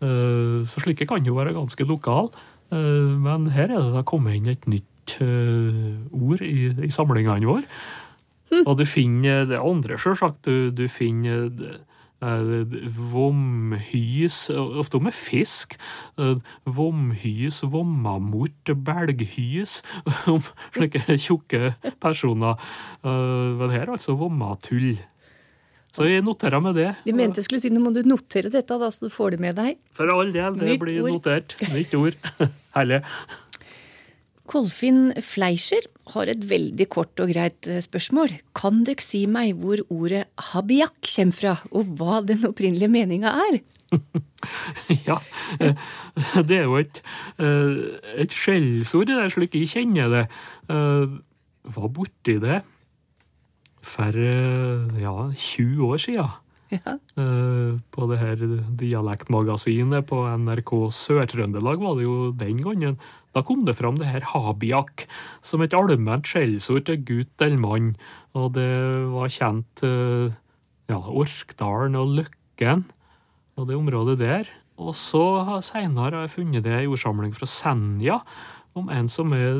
Så 0.00 0.82
slike 0.84 1.06
kan 1.08 1.24
jo 1.24 1.38
være 1.38 1.54
ganske 1.56 1.86
lokale. 1.88 2.28
Men 2.70 3.48
her 3.54 3.70
er 3.70 3.80
det 3.80 3.94
da 3.94 4.02
kommet 4.04 4.36
inn 4.36 4.50
et 4.52 4.66
nytt 4.68 5.16
ord 5.22 6.42
i, 6.44 6.68
i 6.84 6.92
samlingene 6.92 7.48
våre. 7.48 7.64
Mm. 8.52 8.62
Og 8.66 8.76
du 8.78 8.84
finner 8.86 9.46
det 9.48 9.58
andre, 9.58 9.98
sjølsagt. 9.98 10.44
Du, 10.46 10.70
du 10.70 10.84
finner 10.92 11.48
vomhys, 12.20 14.38
ofte 14.54 15.00
med 15.02 15.14
fisk. 15.16 15.76
Uh, 16.18 16.36
vomhys, 16.64 17.62
vommamort, 17.62 18.72
belghys, 18.86 19.80
om 20.32 20.42
slike 20.76 21.02
tjukke 21.18 21.74
personer. 22.02 22.56
Men 23.04 23.74
her 23.74 23.86
er 23.86 23.94
altså 23.96 24.16
vommatull. 24.18 24.96
Så 25.96 26.04
jeg 26.04 26.24
noterer 26.26 26.60
med 26.60 26.76
det. 26.76 26.90
De 27.06 27.14
mente 27.16 27.40
jeg 27.40 27.46
skulle 27.46 27.62
si 27.62 27.70
nå 27.72 27.80
må 27.80 27.88
du 27.94 28.02
notere 28.04 28.50
dette, 28.52 28.76
da, 28.76 28.90
så 28.92 29.06
du 29.06 29.12
får 29.12 29.36
det 29.36 29.40
med 29.46 29.56
deg. 29.56 29.78
For 29.96 30.10
all 30.12 30.28
del, 30.34 30.58
det 30.60 30.74
Nytt 30.74 30.82
blir 30.82 30.98
ord. 31.06 31.14
notert. 31.14 31.56
Nytt 31.72 31.94
ord. 31.96 32.18
Herlig. 32.76 33.00
Kolfinn 34.46 35.08
Fleischer 35.24 35.86
har 36.14 36.30
et 36.30 36.44
veldig 36.48 36.86
kort 36.92 37.22
og 37.22 37.30
greit 37.32 37.68
eh, 37.70 37.82
spørsmål. 37.84 38.34
Kan 38.56 38.84
dere 38.86 39.02
si 39.04 39.24
meg 39.30 39.56
hvor 39.60 39.82
ordet 39.92 40.26
habiak 40.52 40.98
kommer 41.08 41.36
fra, 41.36 41.56
og 41.72 41.96
hva 41.98 42.20
den 42.26 42.46
opprinnelige 42.48 42.92
meninga 42.92 43.34
er? 43.48 43.60
Ja, 45.06 45.16
eh, 45.62 45.74
det 46.46 46.58
er 46.60 46.66
jo 46.68 46.76
et, 46.78 47.00
eh, 47.42 47.98
et 48.22 48.34
skjellsord, 48.34 49.08
det 49.08 49.18
der, 49.18 49.32
slik 49.32 49.56
jeg 49.58 49.70
kjenner 49.72 50.12
det. 50.12 50.24
Var 51.66 51.88
borti 51.90 52.36
det 52.42 52.60
for 53.86 54.18
ja, 54.18 55.14
20 55.32 55.86
år 55.86 56.02
sia. 56.02 56.26
Ja. 56.70 56.96
På 57.94 58.06
det 58.10 58.18
her 58.18 58.44
dialektmagasinet 58.78 60.06
på 60.10 60.22
NRK 60.42 60.72
Sør-Trøndelag 60.94 61.82
var 61.82 61.98
det 61.98 62.06
jo 62.06 62.16
den 62.38 62.62
gangen. 62.62 62.98
Da 63.36 63.42
kom 63.44 63.66
det 63.68 63.76
fram 63.76 63.98
det 64.00 64.08
her 64.08 64.24
habiak 64.32 65.04
som 65.44 65.60
et 65.60 65.76
allment 65.76 66.24
skjellsord 66.24 66.86
til 66.88 67.02
gutt 67.04 67.44
eller 67.44 67.60
mann. 67.60 67.90
Og 68.32 68.54
det 68.56 68.70
var 69.12 69.32
kjent 69.32 69.82
eh, 69.84 70.32
ja, 70.88 70.96
Orkdalen 70.96 71.98
og 72.00 72.14
Løkken 72.16 72.86
og 73.60 73.68
det 73.68 73.76
området 73.76 74.16
der. 74.22 74.48
Og 74.80 74.96
så 74.96 75.44
seinere 75.64 76.16
har 76.16 76.24
jeg 76.24 76.34
funnet 76.38 76.64
det 76.64 76.80
i 76.80 76.88
ordsamling 76.88 77.36
fra 77.36 77.48
Senja, 77.48 78.20
om 78.76 78.90
en 78.92 79.06
som 79.08 79.32
er 79.32 79.56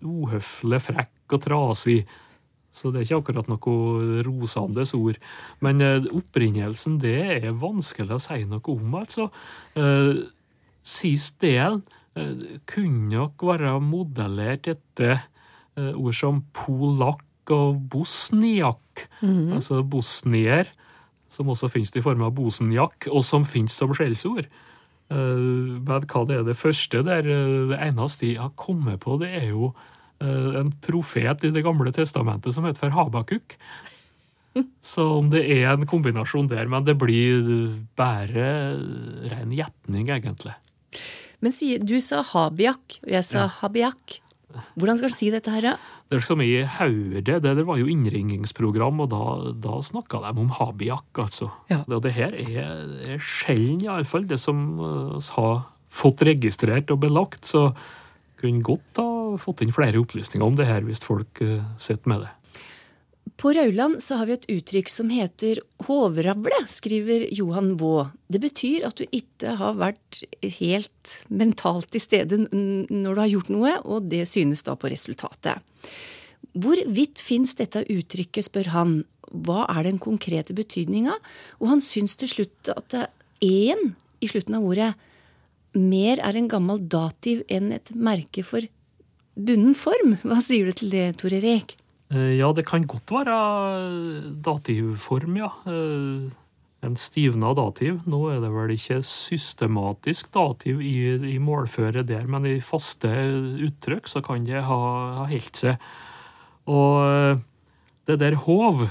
uhøflig, 0.00 0.80
frekk 0.80 1.36
og 1.36 1.42
trasig. 1.44 1.98
Så 2.72 2.92
det 2.92 3.00
er 3.00 3.06
ikke 3.06 3.18
akkurat 3.22 3.48
noe 3.48 4.22
rosende 4.24 4.84
ord. 4.96 5.20
Men 5.64 5.80
eh, 5.80 6.08
opprinnelsen, 6.12 7.00
det 7.00 7.18
er 7.40 7.60
vanskelig 7.64 8.16
å 8.16 8.20
si 8.20 8.42
noe 8.44 8.76
om, 8.76 8.96
altså. 9.00 9.30
Eh, 9.80 10.26
Sist 10.86 11.40
delen 11.42 11.80
kunne 12.66 13.10
nok 13.12 13.42
være 13.44 13.76
modellert 13.84 14.68
etter 14.72 15.18
eh, 15.76 15.92
ord 15.92 16.16
som 16.16 16.42
polakk 16.56 17.52
og 17.54 17.80
bosniak. 17.92 19.06
Altså 19.54 19.82
bosnier, 19.86 20.70
som 21.30 21.50
også 21.52 21.68
finnes 21.70 21.92
i 21.94 22.02
form 22.04 22.24
av 22.26 22.32
bosniak, 22.36 23.08
og 23.12 23.24
som 23.26 23.44
finnes 23.48 23.76
som 23.76 23.92
skjellsord. 23.94 24.48
Eh, 25.10 25.76
Men 25.86 26.06
hva 26.10 26.24
det 26.26 26.40
er 26.40 26.46
det 26.46 26.58
første 26.58 27.02
der, 27.06 27.26
eh, 27.26 27.68
det 27.70 27.78
eneste 27.78 28.32
jeg 28.32 28.40
har 28.40 28.54
kommet 28.56 29.00
på, 29.00 29.18
det 29.20 29.30
er 29.30 29.50
jo 29.50 29.74
eh, 30.20 30.60
en 30.62 30.72
profet 30.82 31.44
i 31.44 31.50
Det 31.50 31.62
gamle 31.62 31.92
testamentet 31.92 32.54
som 32.54 32.64
heter 32.64 32.86
for 32.86 32.96
Habakuk. 32.96 33.56
Så 34.80 35.18
om 35.18 35.28
det 35.30 35.44
er 35.44 35.74
en 35.74 35.86
kombinasjon 35.86 36.48
der, 36.48 36.66
men 36.66 36.84
det 36.84 36.96
blir 36.98 37.76
bare 37.94 38.76
ren 39.28 39.52
gjetning, 39.52 40.08
egentlig. 40.08 40.54
Men 41.44 41.52
sier, 41.54 41.82
du 41.82 41.98
sa 42.00 42.22
habiak, 42.24 43.00
og 43.04 43.12
jeg 43.12 43.26
sa 43.26 43.46
habiak. 43.60 44.20
Hvordan 44.78 44.96
skal 44.96 45.12
du 45.12 45.16
si 45.16 45.28
dette 45.34 45.52
her, 45.52 45.72
da? 45.72 45.76
Det 46.06 46.20
som 46.22 46.40
i 46.40 46.62
Hauge, 46.62 47.20
det 47.26 47.40
der 47.42 47.64
var 47.66 47.80
jo 47.80 47.88
innringingsprogram, 47.90 49.00
og 49.02 49.10
da, 49.10 49.22
da 49.58 49.80
snakka 49.82 50.22
de 50.22 50.32
om 50.44 50.52
habiak, 50.54 51.08
altså. 51.18 51.50
Ja. 51.72 51.82
Det, 51.88 51.98
det 52.06 52.14
her 52.14 52.36
er, 52.40 52.84
er 53.16 53.18
sjelden, 53.18 53.82
iallfall, 53.84 54.28
det 54.30 54.38
som 54.40 54.62
vi 54.78 55.20
har 55.34 55.64
fått 55.92 56.22
registrert 56.26 56.92
og 56.94 57.02
belagt. 57.04 57.50
Så 57.50 57.68
kunne 58.40 58.64
godt 58.64 59.00
ha 59.00 59.36
fått 59.40 59.64
inn 59.64 59.74
flere 59.74 60.00
opplysninger 60.00 60.46
om 60.46 60.56
det 60.58 60.68
her, 60.68 60.84
hvis 60.86 61.02
folk 61.04 61.42
uh, 61.42 61.60
sitter 61.80 62.12
med 62.12 62.26
det. 62.26 62.32
På 63.36 63.52
Rauland 63.52 64.02
så 64.02 64.16
har 64.16 64.26
vi 64.26 64.32
et 64.32 64.46
uttrykk 64.48 64.88
som 64.88 65.10
heter 65.12 65.58
hovravle, 65.84 66.56
skriver 66.72 67.26
Johan 67.36 67.74
Vaa. 67.76 68.08
Det 68.32 68.40
betyr 68.40 68.86
at 68.88 68.96
du 68.96 69.04
ikke 69.12 69.58
har 69.60 69.76
vært 69.76 70.22
helt 70.40 71.18
mentalt 71.28 71.90
til 71.92 72.00
stede 72.00 72.38
når 72.48 73.10
du 73.12 73.20
har 73.20 73.32
gjort 73.34 73.52
noe, 73.52 73.74
og 73.84 74.08
det 74.08 74.24
synes 74.30 74.64
da 74.64 74.76
på 74.80 74.88
resultatet. 74.88 75.60
Hvorvidt 76.56 77.20
fins 77.20 77.52
dette 77.58 77.84
uttrykket, 77.92 78.48
spør 78.48 78.72
han. 78.72 78.96
Hva 79.26 79.66
er 79.68 79.84
den 79.84 80.00
konkrete 80.00 80.56
betydninga? 80.56 81.18
Og 81.60 81.74
han 81.74 81.84
syns 81.84 82.16
til 82.16 82.30
slutt 82.32 82.72
at 82.72 82.88
det 82.94 83.06
en 83.44 83.90
i 84.24 84.28
slutten 84.30 84.56
av 84.56 84.64
ordet 84.64 84.94
mer 85.76 86.22
er 86.24 86.38
en 86.38 86.48
gammel 86.48 86.80
dativ 86.88 87.42
enn 87.52 87.68
et 87.76 87.92
merke 87.92 88.40
for 88.46 88.64
bunnen 89.36 89.76
form. 89.76 90.16
Hva 90.24 90.40
sier 90.40 90.70
du 90.70 90.78
til 90.78 90.94
det, 90.94 91.10
Tore 91.20 91.42
Erik? 91.42 91.76
Eh, 92.12 92.36
Ja, 92.38 92.52
det 92.52 92.66
kan 92.66 92.86
godt 92.86 93.10
være 93.10 93.36
dativform, 94.42 95.36
ja. 95.40 95.50
Eh, 95.66 96.30
En 96.84 96.94
stivna 96.94 97.54
dativ. 97.56 98.02
Nå 98.06 98.18
er 98.30 98.40
det 98.44 98.50
vel 98.52 98.70
ikke 98.76 99.00
systematisk 99.02 100.28
dativ 100.30 100.78
i, 100.84 101.16
i 101.34 101.38
målføret 101.42 102.06
der, 102.06 102.26
men 102.30 102.44
i 102.46 102.60
faste 102.60 103.08
uttrykk 103.64 104.06
så 104.06 104.20
kan 104.22 104.44
det 104.46 104.60
ha, 104.62 104.76
ha 105.16 105.24
helt 105.26 105.56
seg. 105.56 105.80
Og 106.68 107.00
eh, 107.08 107.40
det 108.06 108.18
der 108.20 108.36
hov, 108.44 108.84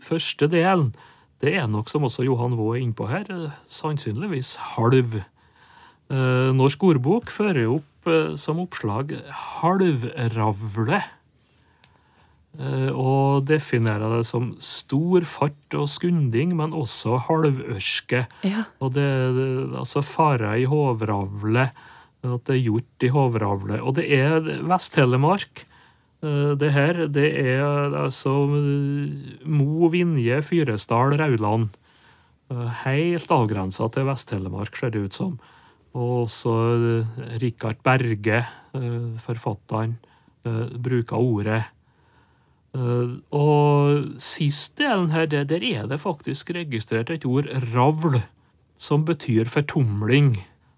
første 0.00 0.48
delen, 0.48 0.94
det 1.42 1.52
er 1.58 1.66
nok 1.68 1.90
som 1.92 2.06
også 2.06 2.24
Johan 2.24 2.56
Vaa 2.56 2.78
er 2.78 2.84
innpå 2.86 3.10
her, 3.10 3.26
eh, 3.28 3.50
sannsynligvis 3.68 4.54
halv. 4.78 5.18
Eh, 5.18 6.48
Norsk 6.54 6.86
ordbok 6.86 7.28
fører 7.34 7.66
opp 7.74 8.08
eh, 8.08 8.36
som 8.40 8.62
oppslag 8.62 9.12
halvravle. 9.60 11.02
Eh, 12.54 12.90
og 12.94 13.48
definerer 13.48 14.18
det 14.18 14.26
som 14.28 14.52
stor 14.62 15.24
fart 15.26 15.74
og 15.74 15.88
skunding, 15.90 16.52
men 16.54 16.74
også 16.76 17.18
halvørske. 17.26 18.24
Ja. 18.46 18.66
Og 18.78 18.94
det 18.94 19.02
er 19.02 19.74
altså 19.80 20.04
farer 20.06 20.60
i 20.62 20.68
hovravle, 20.70 21.70
at 22.24 22.44
det 22.46 22.54
er 22.54 22.62
gjort 22.68 23.04
i 23.04 23.10
hovravle. 23.12 23.80
Og 23.82 23.96
det 23.98 24.06
er 24.16 24.38
Vest-Telemark. 24.70 25.64
Eh, 26.22 26.54
Det 26.54 26.70
her, 26.72 27.06
det 27.08 27.26
er 27.42 27.90
altså 28.04 28.36
eh, 28.46 29.42
Mo, 29.44 29.88
Vinje, 29.90 30.42
Fyresdal, 30.42 31.18
Rauland. 31.18 31.74
Helt 32.84 33.30
avgrensa 33.32 33.88
til 33.90 34.04
Vest-Telemark, 34.06 34.76
ser 34.76 34.90
det 34.92 35.00
ut 35.08 35.14
som. 35.16 35.38
Og 35.96 36.26
også 36.28 36.52
Rikard 37.40 37.80
Berge, 37.82 38.44
forfatteren, 39.18 39.96
bruker 40.44 41.16
ordet. 41.16 41.62
Eh, 42.74 43.14
Og 43.30 44.18
sist 44.18 44.76
delen 44.78 45.10
her, 45.14 45.26
der 45.26 45.62
er 45.62 45.86
det 45.86 46.00
faktisk 46.02 46.50
registrert 46.54 47.10
et 47.10 47.24
ord 47.26 47.46
ravl, 47.74 48.20
som 48.76 49.04
betyr 49.04 49.44
fortumling. 49.46 50.36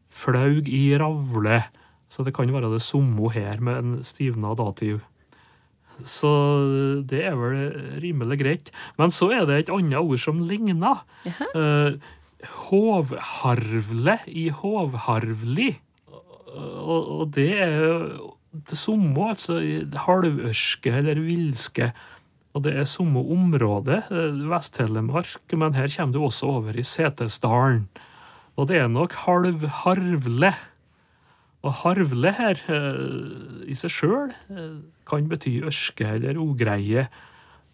Flaug 0.08 0.68
i 0.68 0.96
ravle. 0.96 1.64
Så 2.08 2.24
det 2.24 2.34
kan 2.36 2.52
være 2.52 2.70
det 2.72 2.82
samme 2.82 3.30
her 3.32 3.60
med 3.60 3.78
en 3.78 4.04
stivna 4.04 4.54
dativ. 4.54 5.00
Så 6.04 6.28
det 7.08 7.24
er 7.24 7.34
vel 7.40 7.72
rimelig 8.02 8.38
greit. 8.38 8.70
Men 8.98 9.10
så 9.10 9.30
er 9.32 9.46
det 9.48 9.58
et 9.58 9.72
annet 9.72 9.98
ord 9.98 10.20
som 10.20 10.42
ligner. 10.44 11.02
Eh, 11.56 11.96
hovharvle 12.68 14.18
i 14.28 14.48
hovharvli. 14.52 15.70
Og, 16.56 17.20
og 17.20 17.32
det 17.34 17.50
er 17.60 18.06
det 18.70 18.78
samme, 18.78 19.30
altså 19.30 19.60
halvørske 20.06 20.92
eller 21.00 21.20
villske. 21.24 21.90
Og 22.56 22.64
det 22.64 22.72
er 22.72 22.88
samme 22.88 23.20
område, 23.20 24.00
eh, 24.08 24.36
Vest-Telemark, 24.48 25.52
men 25.52 25.76
her 25.76 25.92
kommer 25.92 26.12
du 26.14 26.22
også 26.24 26.48
over 26.56 26.78
i 26.78 26.84
Setesdalen. 26.84 27.84
Og 28.56 28.68
det 28.68 28.78
er 28.80 28.88
nok 28.88 29.12
halvharvle. 29.26 30.54
Og 31.66 31.74
harvle 31.82 32.32
her 32.32 32.62
eh, 32.72 33.68
i 33.68 33.76
seg 33.76 33.92
sjøl 33.92 34.32
eh, 34.32 34.78
kan 35.08 35.28
bety 35.28 35.58
ørske 35.68 36.08
eller 36.16 36.40
ogreie. 36.40 37.10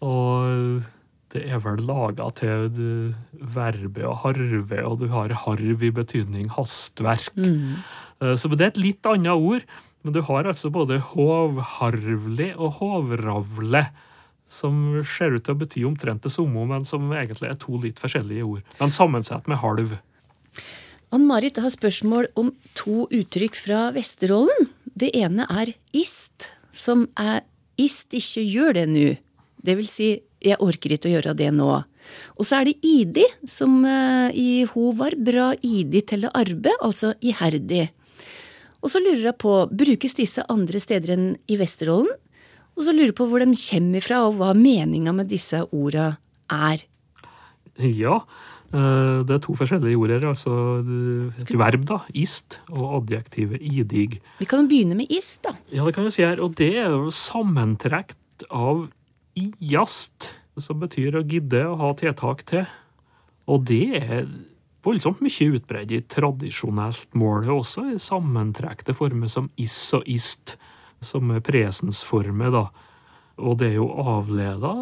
Og 0.03 0.83
det 1.31 1.45
er 1.47 1.63
vel 1.63 1.79
laga 1.87 2.27
til 2.35 2.67
verbet 3.31 4.03
å 4.03 4.17
harve, 4.25 4.83
og 4.83 4.99
du 4.99 5.07
har 5.13 5.31
harv 5.45 5.87
i 5.87 5.93
betydning 5.95 6.51
hastverk. 6.57 7.31
Mm. 7.39 7.79
Så 8.37 8.51
det 8.51 8.61
er 8.61 8.73
et 8.73 8.83
litt 8.83 9.07
annet 9.09 9.33
ord, 9.33 9.63
men 10.03 10.15
du 10.15 10.19
har 10.27 10.47
altså 10.49 10.71
både 10.73 10.99
hovharvli 11.13 12.51
og 12.57 12.79
hovravle, 12.81 13.85
som 14.51 14.99
ser 15.07 15.37
ut 15.37 15.45
til 15.47 15.55
å 15.55 15.59
bety 15.61 15.83
omtrent 15.87 16.25
det 16.25 16.33
samme, 16.35 16.65
men 16.69 16.83
som 16.85 17.07
egentlig 17.15 17.49
er 17.49 17.59
to 17.59 17.79
litt 17.81 18.01
forskjellige 18.03 18.45
ord. 18.45 18.65
Men 18.81 18.93
sammensatt 18.93 19.47
med 19.49 19.61
halv. 19.63 19.95
Ann-Marit 21.13 21.59
har 21.61 21.71
spørsmål 21.73 22.27
om 22.39 22.51
to 22.77 23.07
uttrykk 23.13 23.57
fra 23.57 23.87
Vesterålen. 23.95 24.67
Det 24.83 25.11
ene 25.17 25.47
er 25.49 25.73
ist, 25.95 26.49
som 26.73 27.07
er 27.17 27.41
ist 27.79 28.13
ikke 28.17 28.43
gjør 28.43 28.77
det 28.81 28.85
nå. 28.91 29.07
Det 29.63 29.77
vil 29.79 29.87
si, 29.87 30.09
jeg 30.43 30.59
orker 30.61 30.95
ikke 30.95 31.09
å 31.09 31.15
gjøre 31.15 31.35
det 31.39 31.49
nå. 31.55 31.69
Og 32.35 32.45
så 32.45 32.59
er 32.59 32.69
det 32.69 32.79
idi, 32.83 33.23
som 33.47 33.79
eh, 33.87 34.35
i 34.35 34.47
ho 34.67 34.89
var 34.97 35.15
bra 35.15 35.53
idi 35.63 36.03
til 36.03 36.27
å 36.27 36.33
arbe, 36.35 36.73
altså 36.83 37.13
iherdig. 37.23 37.87
Og 38.83 38.91
så 38.91 38.99
lurer 38.99 39.29
jeg 39.29 39.37
på, 39.39 39.53
brukes 39.71 40.17
disse 40.19 40.43
andre 40.51 40.79
steder 40.83 41.15
enn 41.15 41.27
i 41.47 41.55
Vesterålen? 41.59 42.11
Og 42.75 42.83
så 42.83 42.91
lurer 42.91 43.13
jeg 43.13 43.17
på 43.19 43.27
hvor 43.29 43.39
de 43.39 43.53
kommer 43.55 44.03
fra, 44.03 44.23
og 44.27 44.35
hva 44.39 44.51
meninga 44.57 45.13
med 45.15 45.29
disse 45.31 45.61
orda 45.71 46.17
er. 46.51 46.83
Ja, 47.79 48.19
Eh, 48.73 49.21
Det 49.23 49.35
er 49.35 49.41
to 49.41 49.53
forskjellige 49.53 49.97
ord 49.97 50.09
her. 50.09 50.25
altså 50.29 50.53
Et 51.37 51.53
verb, 51.57 51.85
da. 51.85 51.99
Ist, 52.13 52.59
og 52.71 53.03
adjektivet 53.03 53.61
idig. 53.61 54.19
Vi 54.39 54.45
kan 54.45 54.63
jo 54.63 54.67
begynne 54.67 54.95
med 54.97 55.11
ist, 55.11 55.43
da. 55.43 55.51
Ja, 55.71 55.85
det 55.85 55.93
kan 55.93 56.03
vi 56.05 56.09
si 56.11 56.23
her. 56.23 56.41
Og 56.41 56.55
det 56.55 56.71
er 56.77 56.89
jo 56.89 57.11
sammentrekt 57.11 58.17
av 58.49 58.89
iast, 59.37 60.33
som 60.57 60.79
betyr 60.79 61.13
å 61.19 61.23
gidde 61.27 61.63
å 61.69 61.77
ha 61.77 61.93
tiltak 61.93 62.43
til. 62.45 62.65
Og 63.47 63.65
det 63.65 64.01
er 64.01 64.27
voldsomt 64.83 65.21
mye 65.23 65.49
utbredt 65.57 65.91
i 65.95 66.01
tradisjonelt 66.11 67.13
mål, 67.15 67.47
også 67.55 67.85
i 67.93 67.99
sammentrekte 68.01 68.95
former 68.97 69.31
som 69.31 69.49
is 69.57 69.75
og 69.95 70.07
ist, 70.11 70.57
som 71.03 71.31
er 71.35 71.43
presensformer, 71.43 72.51
da. 72.53 72.65
Og 73.43 73.57
det 73.59 73.71
er 73.71 73.79
jo 73.79 73.89
avleda 74.03 74.73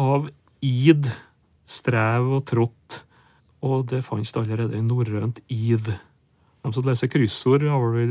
av 0.00 0.28
id, 0.64 1.10
strev 1.70 2.30
og 2.38 2.44
trått, 2.50 3.02
og 3.62 3.88
det 3.90 4.04
fantes 4.06 4.32
allerede 4.40 4.78
i 4.78 4.84
norrønt 4.84 5.42
id. 5.52 5.90
De 6.60 6.72
som 6.76 6.84
leser 6.84 7.08
kryssord, 7.08 7.62
har 7.64 7.92
vel 7.94 8.10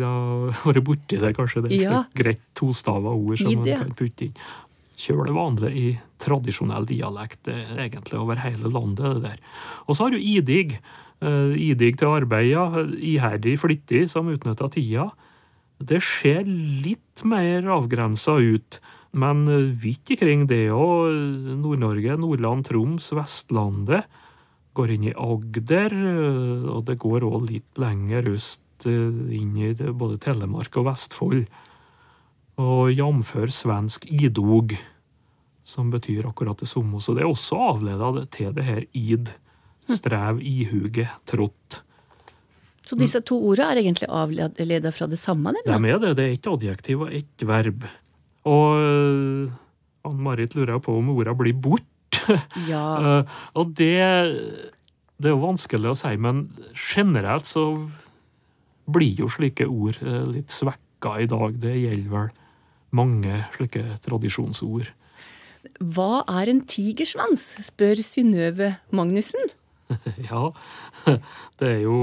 vært 0.66 0.84
borti 0.86 1.20
det, 1.22 1.36
kanskje. 1.38 1.64
Det 1.68 1.72
er 1.80 1.84
Ja. 1.84 2.04
greit 2.16 2.42
tostava 2.58 3.14
ord 3.14 3.38
som 3.38 3.52
Id, 3.52 3.58
man 3.58 3.86
kan 3.86 3.94
putte 3.94 4.26
inn. 4.26 4.34
Kjøle 5.00 5.32
vanlig 5.36 5.72
i 5.80 5.90
tradisjonell 6.20 6.88
dialekt 6.90 7.48
er 7.52 7.86
egentlig 7.86 8.20
over 8.20 8.42
hele 8.44 8.72
landet. 8.72 9.16
det 9.16 9.30
der. 9.30 9.40
Og 9.88 9.96
så 9.96 10.08
har 10.08 10.12
du 10.12 10.20
idig. 10.20 10.80
Eh, 11.20 11.56
idig 11.72 11.98
til 12.00 12.16
arbeid, 12.16 12.48
ja. 12.48 12.66
Iherdig, 12.96 13.58
flittig, 13.60 14.08
som 14.10 14.30
utnytta 14.32 14.70
tida. 14.72 15.10
Det 15.80 16.02
ser 16.04 16.44
litt 16.44 17.24
mer 17.28 17.68
avgrensa 17.72 18.38
ut, 18.40 18.80
men 19.16 19.46
eh, 19.48 19.70
vidt 19.72 20.12
ikring 20.16 20.48
det 20.48 20.70
òg. 20.76 21.16
Nord-Norge, 21.60 22.18
Nordland, 22.20 22.68
Troms, 22.68 23.12
Vestlandet. 23.16 24.08
Går 24.76 24.96
inn 24.96 25.10
i 25.10 25.16
Agder, 25.16 25.96
eh, 25.96 26.68
og 26.72 26.86
det 26.88 27.00
går 27.00 27.28
òg 27.28 27.48
litt 27.50 27.80
lenger 27.80 28.32
øst, 28.36 28.88
eh, 28.88 29.36
inn 29.40 29.56
i 29.60 29.74
både 29.74 30.20
Telemark 30.24 30.80
og 30.80 30.88
Vestfold. 30.92 31.48
Og 32.60 32.92
jamfør 32.92 33.52
svensk 33.54 34.08
idog, 34.12 34.74
som 35.64 35.92
betyr 35.94 36.28
akkurat 36.28 36.60
det 36.60 36.68
samme. 36.68 37.00
Så 37.00 37.16
det 37.16 37.24
er 37.24 37.30
også 37.30 37.60
avleda 37.74 38.26
til 38.34 38.52
det 38.56 38.66
her 38.68 38.84
id. 38.98 39.32
Strev, 39.90 40.42
ihuge, 40.46 41.08
trott. 41.26 41.80
Så 42.86 42.98
disse 42.98 43.22
to 43.26 43.38
ordene 43.52 43.76
er 43.76 43.84
egentlig 43.84 44.10
avleda 44.10 44.92
fra 44.94 45.06
det 45.10 45.20
samme? 45.22 45.54
De 45.54 45.62
nemlig. 45.70 45.94
er 45.94 46.04
det. 46.04 46.14
Det 46.18 46.26
er 46.26 46.36
ett 46.36 46.50
adjektiv 46.50 47.06
og 47.06 47.14
ett 47.14 47.46
verb. 47.46 47.86
Og 48.50 48.82
øh, 48.82 49.52
Ann-Marit 50.10 50.56
lurer 50.58 50.82
på 50.82 50.96
om 50.98 51.12
orda 51.14 51.36
blir 51.38 51.54
bort. 51.54 51.86
Ja. 52.70 52.86
Eh, 53.10 53.38
og 53.58 53.72
det, 53.78 54.02
det 55.18 55.30
er 55.30 55.34
jo 55.34 55.42
vanskelig 55.42 55.92
å 55.92 55.98
si, 55.98 56.12
men 56.22 56.44
generelt 56.74 57.48
så 57.50 57.64
blir 58.90 59.22
jo 59.24 59.30
slike 59.32 59.66
ord 59.70 59.98
eh, 60.04 60.26
litt 60.30 60.54
svekka 60.54 61.16
i 61.24 61.30
dag. 61.30 61.58
Det 61.62 61.74
gjelder 61.78 62.12
vel 62.14 62.30
mange 62.96 63.44
slike 63.56 63.84
tradisjonsord. 64.04 64.92
Hva 65.80 66.24
er 66.40 66.52
en 66.52 66.62
tigersvans, 66.68 67.52
spør 67.68 68.00
Synnøve 68.04 68.76
Magnussen. 68.96 69.52
Ja, 70.30 70.52
det 71.58 71.68
er 71.68 71.80
jo 71.82 71.98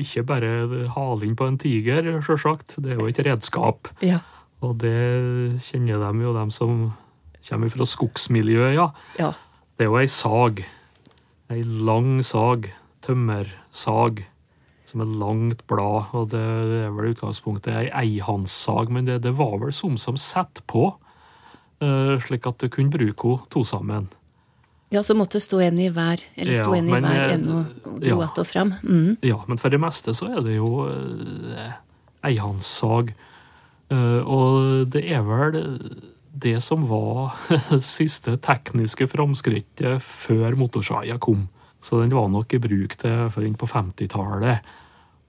ikke 0.00 0.22
bare 0.24 0.86
halen 0.94 1.34
på 1.36 1.50
en 1.50 1.58
tiger, 1.60 2.06
sjølsagt. 2.24 2.78
Det 2.80 2.94
er 2.94 3.02
jo 3.02 3.10
et 3.10 3.20
redskap. 3.26 3.90
Ja. 4.00 4.22
Og 4.64 4.78
det 4.80 5.60
kjenner 5.66 6.00
de 6.00 6.24
jo, 6.24 6.32
dem 6.36 6.52
som 6.54 6.80
kommer 7.44 7.72
fra 7.72 7.86
skogsmiljøet, 7.88 8.74
ja. 8.76 8.88
ja. 9.20 9.32
Det 9.76 9.86
er 9.86 9.90
jo 9.90 10.00
ei 10.00 10.08
sag. 10.08 10.64
Ei 11.52 11.62
lang 11.64 12.20
sag. 12.24 12.70
Tømmersag. 13.04 14.24
Som 14.90 15.04
et 15.04 15.12
langt 15.20 15.60
blad. 15.70 16.10
Og 16.18 16.30
det 16.32 16.40
er 16.40 16.90
vel 16.94 17.10
i 17.10 17.14
utgangspunktet 17.14 17.74
ei 17.76 17.90
eihandssag, 18.02 18.90
men 18.90 19.06
det, 19.06 19.20
det 19.26 19.36
var 19.38 19.60
vel 19.62 19.74
som 19.74 19.98
som 20.00 20.18
satt 20.18 20.64
på, 20.70 20.88
eh, 21.84 22.16
slik 22.26 22.48
at 22.50 22.58
du 22.58 22.66
kunne 22.72 22.90
bruke 22.90 23.36
henne 23.36 23.52
to 23.54 23.62
sammen. 23.66 24.10
Ja, 24.90 25.04
så 25.06 25.14
måtte 25.14 25.38
stå 25.38 25.60
en 25.62 25.78
i 25.78 25.86
hver, 25.94 26.18
eller 26.34 26.56
stå 26.58 26.72
Ja, 26.74 26.78
en 26.80 26.88
i 26.88 26.94
men, 26.96 27.04
hver 27.06 27.20
eh, 27.28 27.34
ende 27.36 27.58
og, 27.60 27.74
og 27.86 28.00
dro 28.02 28.16
ja. 28.18 28.24
att 28.24 28.38
og 28.38 28.46
fram. 28.46 28.74
Mm. 28.82 29.16
Ja, 29.22 29.44
men 29.46 29.58
for 29.58 29.70
det 29.70 29.78
meste 29.78 30.14
så 30.18 30.32
er 30.34 30.40
det 30.42 30.56
jo 30.56 30.88
eh, 30.90 31.76
eihandssag. 32.26 33.14
Uh, 33.90 34.22
og 34.22 34.90
det 34.94 35.02
er 35.10 35.22
vel 35.26 35.56
det 36.30 36.60
som 36.62 36.84
var 36.86 37.34
siste 37.82 38.36
tekniske 38.38 39.08
framskrittet 39.10 40.02
før 40.02 40.54
motorsaga 40.58 41.18
kom. 41.18 41.48
Så 41.80 42.02
den 42.02 42.12
var 42.12 42.28
nok 42.28 42.52
i 42.54 42.60
bruk 42.60 42.96
til 43.00 43.26
for 43.32 43.46
inn 43.46 43.56
på 43.58 43.68
50-tallet. 43.70 44.70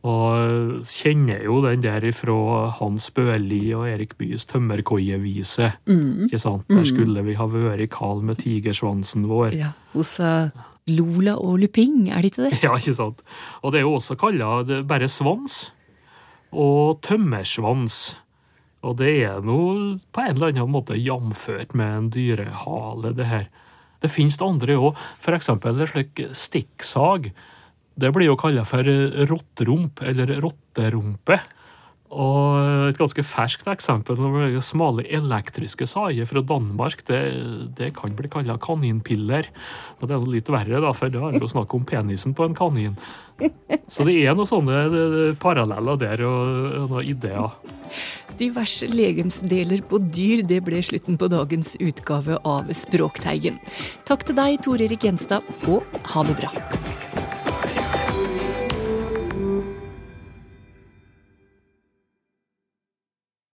Og 0.01 0.81
kjenner 0.89 1.43
jo 1.45 1.59
den 1.61 1.83
der 1.83 2.03
ifra 2.09 2.33
Hans 2.79 3.11
Børli 3.13 3.67
og 3.77 3.85
Erik 3.85 4.15
Byes 4.17 4.47
tømmerkoievise. 4.49 5.75
Ikke 6.25 6.41
sant? 6.41 6.65
Der 6.71 6.87
skulle 6.89 7.21
vi 7.27 7.37
ha 7.37 7.45
vært 7.45 7.91
kal 7.93 8.23
med 8.25 8.41
tigersvansen 8.41 9.27
vår. 9.29 9.53
Ja, 9.59 9.75
hos 9.93 10.15
eh, 10.19 10.49
Lola 10.89 11.35
og 11.37 11.59
Luping, 11.61 12.09
er 12.09 12.25
det 12.25 12.33
ikke 12.33 12.47
det? 12.49 12.59
Ja, 12.65 12.73
ikke 12.79 12.97
sant? 12.97 13.21
Og 13.61 13.71
det 13.71 13.81
er 13.81 13.85
jo 13.85 13.93
også 13.99 14.17
kalla 14.19 14.81
bare 14.89 15.09
svans 15.11 15.67
og 16.51 16.99
tømmersvans. 17.05 18.01
Og 18.81 18.97
det 18.97 19.11
er 19.27 19.43
nå 19.45 19.59
på 20.09 20.23
en 20.23 20.33
eller 20.33 20.49
annen 20.49 20.73
måte 20.73 20.97
jamført 20.97 21.75
med 21.77 21.97
en 21.97 22.09
dyrehale, 22.13 23.13
det 23.13 23.29
her. 23.29 23.51
Det 24.01 24.11
finnes 24.11 24.37
det 24.37 24.47
andre 24.47 24.77
òg, 24.81 24.99
eksempel 25.37 25.77
en 25.77 25.89
slik 25.89 26.23
stikksag. 26.33 27.31
Det 28.01 28.11
blir 28.15 28.31
jo 28.31 28.37
kalla 28.39 28.65
for 28.65 28.87
rotterump, 29.29 30.01
eller 30.01 30.39
rotterumpe. 30.41 31.39
Og 32.11 32.89
et 32.89 32.97
ganske 32.99 33.23
ferskt 33.23 33.69
eksempel 33.71 34.19
er 34.19 34.57
smale 34.65 35.05
elektriske 35.07 35.87
sager 35.87 36.27
fra 36.27 36.43
Danmark, 36.43 37.05
det, 37.07 37.21
det 37.77 37.93
kan 37.95 38.11
bli 38.17 38.31
kalla 38.31 38.57
kaninpiller. 38.59 39.47
Og 39.99 40.09
det 40.09 40.17
er 40.17 40.27
litt 40.33 40.51
verre, 40.51 40.81
da, 40.83 40.91
for 40.97 41.13
det 41.13 41.21
er 41.21 41.39
jo 41.39 41.51
snakk 41.51 41.71
om 41.77 41.87
penisen 41.87 42.35
på 42.35 42.49
en 42.49 42.57
kanin. 42.57 42.97
Så 43.91 44.05
det 44.07 44.17
er 44.23 44.35
noen 44.37 44.49
sånne 44.49 45.33
paralleller 45.41 45.99
der, 45.99 46.25
og 46.27 46.91
noen 46.91 47.07
ideer. 47.11 47.51
Diverse 48.39 48.87
legemsdeler 48.89 49.83
på 49.85 49.99
dyr, 50.13 50.45
det 50.47 50.61
ble 50.65 50.79
slutten 50.85 51.19
på 51.19 51.29
dagens 51.31 51.75
utgave 51.83 52.39
av 52.47 52.71
Språkteigen. 52.77 53.59
Takk 54.07 54.25
til 54.27 54.39
deg, 54.39 54.61
Tor 54.65 54.81
Erik 54.81 55.05
Gjenstad, 55.05 55.45
og 55.69 55.85
ha 56.13 56.25
det 56.25 56.39
bra. 56.39 56.53